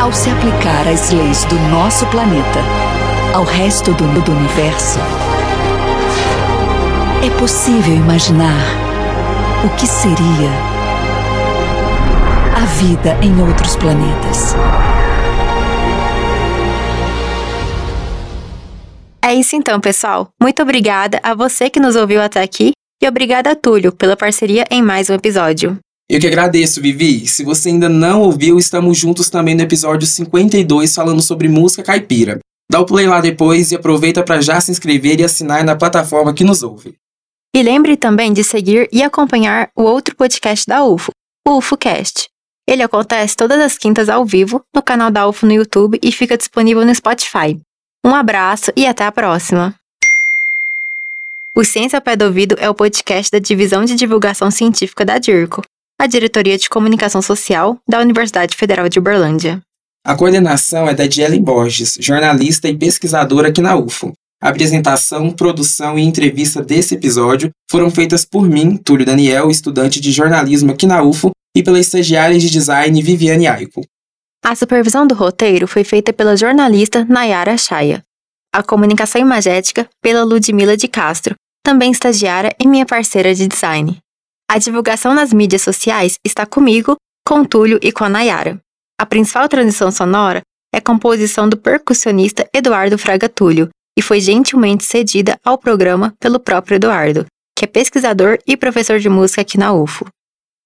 Ao 0.02 0.12
se 0.12 0.32
aplicar 0.32 0.88
às 0.92 1.12
leis 1.12 1.46
do 1.46 1.56
nosso 1.70 2.08
planeta, 2.08 2.95
ao 3.36 3.44
resto 3.44 3.92
do, 3.92 4.22
do 4.22 4.32
universo, 4.32 4.98
é 7.22 7.30
possível 7.38 7.94
imaginar 7.94 8.64
o 9.66 9.76
que 9.76 9.86
seria 9.86 10.52
a 12.56 12.66
vida 12.80 13.20
em 13.22 13.38
outros 13.46 13.76
planetas. 13.76 14.56
É 19.22 19.34
isso 19.34 19.58
então, 19.58 19.82
pessoal. 19.82 20.30
Muito 20.42 20.62
obrigada 20.62 21.20
a 21.22 21.36
você 21.36 21.70
que 21.70 21.82
nos 21.82 21.98
ouviu 21.98 22.22
até 22.22 22.42
aqui 22.42 22.72
e 23.04 23.06
obrigada 23.08 23.52
a 23.52 23.56
Túlio 23.56 23.92
pela 23.92 24.16
parceria 24.16 24.64
em 24.72 24.82
mais 24.82 25.10
um 25.10 25.14
episódio. 25.14 25.78
Eu 26.10 26.22
que 26.22 26.28
agradeço, 26.28 26.82
Vivi. 26.82 27.28
Se 27.28 27.44
você 27.44 27.68
ainda 27.68 27.90
não 27.90 28.22
ouviu, 28.22 28.58
estamos 28.58 28.98
juntos 28.98 29.30
também 29.30 29.56
no 29.56 29.64
episódio 29.64 30.08
52 30.08 30.96
falando 30.96 31.22
sobre 31.22 31.50
música 31.50 31.84
caipira. 31.84 32.40
Dá 32.70 32.80
o 32.80 32.86
play 32.86 33.08
lá 33.08 33.22
depois 33.22 33.72
e 33.72 33.76
aproveita 33.76 34.24
para 34.24 34.42
já 34.42 34.60
se 34.60 34.72
inscrever 34.72 35.20
e 35.20 35.24
assinar 35.24 35.64
na 35.64 35.76
plataforma 35.76 36.34
que 36.34 36.44
nos 36.44 36.64
ouve. 36.64 36.96
E 37.56 37.64
lembre 37.64 37.96
também 37.96 38.34
de 38.34 38.44
seguir 38.44 38.90
e 38.92 39.02
acompanhar 39.02 39.70
o 39.76 39.84
outro 39.84 40.16
podcast 40.16 40.68
da 40.68 40.84
UFO, 40.84 41.12
o 41.48 41.58
UFOcast. 41.58 42.28
Ele 42.68 42.82
acontece 42.82 43.36
todas 43.36 43.60
as 43.62 43.78
quintas 43.78 44.10
ao 44.10 44.26
vivo 44.26 44.62
no 44.74 44.82
canal 44.82 45.12
da 45.12 45.28
UFO 45.28 45.46
no 45.46 45.54
YouTube 45.54 46.00
e 46.02 46.12
fica 46.12 46.36
disponível 46.36 46.84
no 46.84 46.94
Spotify. 46.94 47.60
Um 48.04 48.14
abraço 48.14 48.72
e 48.76 48.86
até 48.86 49.06
a 49.06 49.12
próxima! 49.12 49.76
O 51.56 51.64
Ciência 51.64 52.02
Pé 52.02 52.18
do 52.18 52.26
Ouvido 52.26 52.58
é 52.60 52.70
o 52.70 52.76
podcast 52.76 53.32
da 53.32 53.40
Divisão 53.40 53.86
de 53.86 53.96
Divulgação 53.96 54.52
Científica 54.52 55.06
da 55.06 55.18
DIRCO, 55.18 55.62
a 55.98 56.06
Diretoria 56.06 56.58
de 56.58 56.68
Comunicação 56.68 57.22
Social 57.22 57.80
da 57.88 58.00
Universidade 58.00 58.58
Federal 58.58 58.90
de 58.90 59.00
Uberlândia. 59.00 59.62
A 60.06 60.16
coordenação 60.16 60.88
é 60.88 60.94
da 60.94 61.08
Dielen 61.08 61.42
Borges, 61.42 61.98
jornalista 62.00 62.70
e 62.70 62.78
pesquisadora 62.78 63.48
aqui 63.48 63.60
na 63.60 63.76
UFO. 63.76 64.14
A 64.40 64.50
apresentação, 64.50 65.32
produção 65.32 65.98
e 65.98 66.04
entrevista 66.04 66.62
desse 66.62 66.94
episódio 66.94 67.50
foram 67.72 67.90
feitas 67.90 68.24
por 68.24 68.48
mim, 68.48 68.78
Túlio 68.78 69.04
Daniel, 69.04 69.50
estudante 69.50 70.00
de 70.00 70.12
jornalismo 70.12 70.72
aqui 70.72 70.86
na 70.86 71.02
UFO, 71.02 71.32
e 71.58 71.64
pela 71.64 71.80
estagiária 71.80 72.38
de 72.38 72.52
design 72.52 73.02
Viviane 73.02 73.48
Aico. 73.48 73.82
A 74.44 74.54
supervisão 74.54 75.08
do 75.08 75.16
roteiro 75.16 75.68
foi 75.68 75.84
feita 75.84 76.14
pela 76.14 76.38
jornalista 76.38 77.04
Nayara 77.06 77.58
Chaya. 77.58 78.04
A 78.54 78.62
comunicação 78.62 79.20
imagética 79.20 79.90
pela 80.04 80.24
Ludmila 80.24 80.78
de 80.78 80.88
Castro, 80.88 81.34
também 81.64 81.90
estagiária 81.90 82.56
e 82.62 82.68
minha 82.68 82.86
parceira 82.86 83.34
de 83.34 83.48
design. 83.48 83.98
A 84.48 84.60
divulgação 84.60 85.16
nas 85.16 85.34
mídias 85.34 85.64
sociais 85.64 86.20
está 86.24 86.46
comigo, 86.46 86.96
com 87.28 87.44
Túlio 87.44 87.80
e 87.82 87.92
com 87.92 88.04
a 88.04 88.10
Nayara. 88.10 88.62
A 88.98 89.06
principal 89.06 89.50
transição 89.50 89.92
sonora 89.92 90.42
é 90.74 90.80
composição 90.80 91.50
do 91.50 91.58
percussionista 91.58 92.48
Eduardo 92.54 92.98
Fraga 92.98 93.28
Túlio 93.28 93.68
e 93.98 94.02
foi 94.02 94.22
gentilmente 94.22 94.86
cedida 94.86 95.38
ao 95.44 95.58
programa 95.58 96.14
pelo 96.18 96.40
próprio 96.40 96.76
Eduardo, 96.76 97.26
que 97.58 97.66
é 97.66 97.68
pesquisador 97.68 98.38
e 98.48 98.56
professor 98.56 98.98
de 98.98 99.10
música 99.10 99.42
aqui 99.42 99.58
na 99.58 99.74
UFO. 99.74 100.06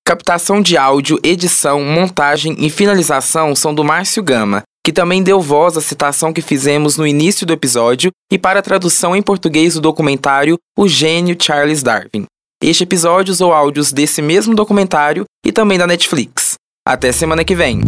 Captação 0.06 0.62
de 0.62 0.78
áudio, 0.78 1.20
edição, 1.24 1.84
montagem 1.84 2.56
e 2.60 2.70
finalização 2.70 3.56
são 3.56 3.74
do 3.74 3.84
Márcio 3.84 4.22
Gama, 4.22 4.62
que 4.86 4.94
também 4.94 5.24
deu 5.24 5.42
voz 5.42 5.76
à 5.76 5.82
citação 5.82 6.32
que 6.32 6.42
fizemos 6.42 6.98
no 6.98 7.08
início 7.08 7.48
do 7.48 7.54
episódio 7.54 8.12
e 8.32 8.38
para 8.38 8.60
a 8.60 8.64
tradução 8.64 9.16
em 9.16 9.24
português 9.24 9.74
do 9.74 9.82
documentário 9.82 10.56
O 10.78 10.88
Gênio 10.88 11.36
Charles 11.40 11.82
Darwin. 11.82 12.26
Este 12.62 12.84
episódio 12.84 13.32
usou 13.32 13.54
áudios 13.54 13.92
desse 13.92 14.22
mesmo 14.22 14.54
documentário 14.54 15.26
e 15.46 15.52
também 15.52 15.78
da 15.78 15.88
Netflix. 15.88 16.49
Até 16.90 17.12
semana 17.12 17.46
que 17.46 17.54
vem. 17.54 17.84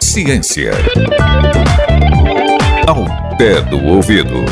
Ciência. 0.00 0.72
Ao 2.86 3.04
pé 3.36 3.60
do 3.60 3.84
ouvido. 3.84 4.46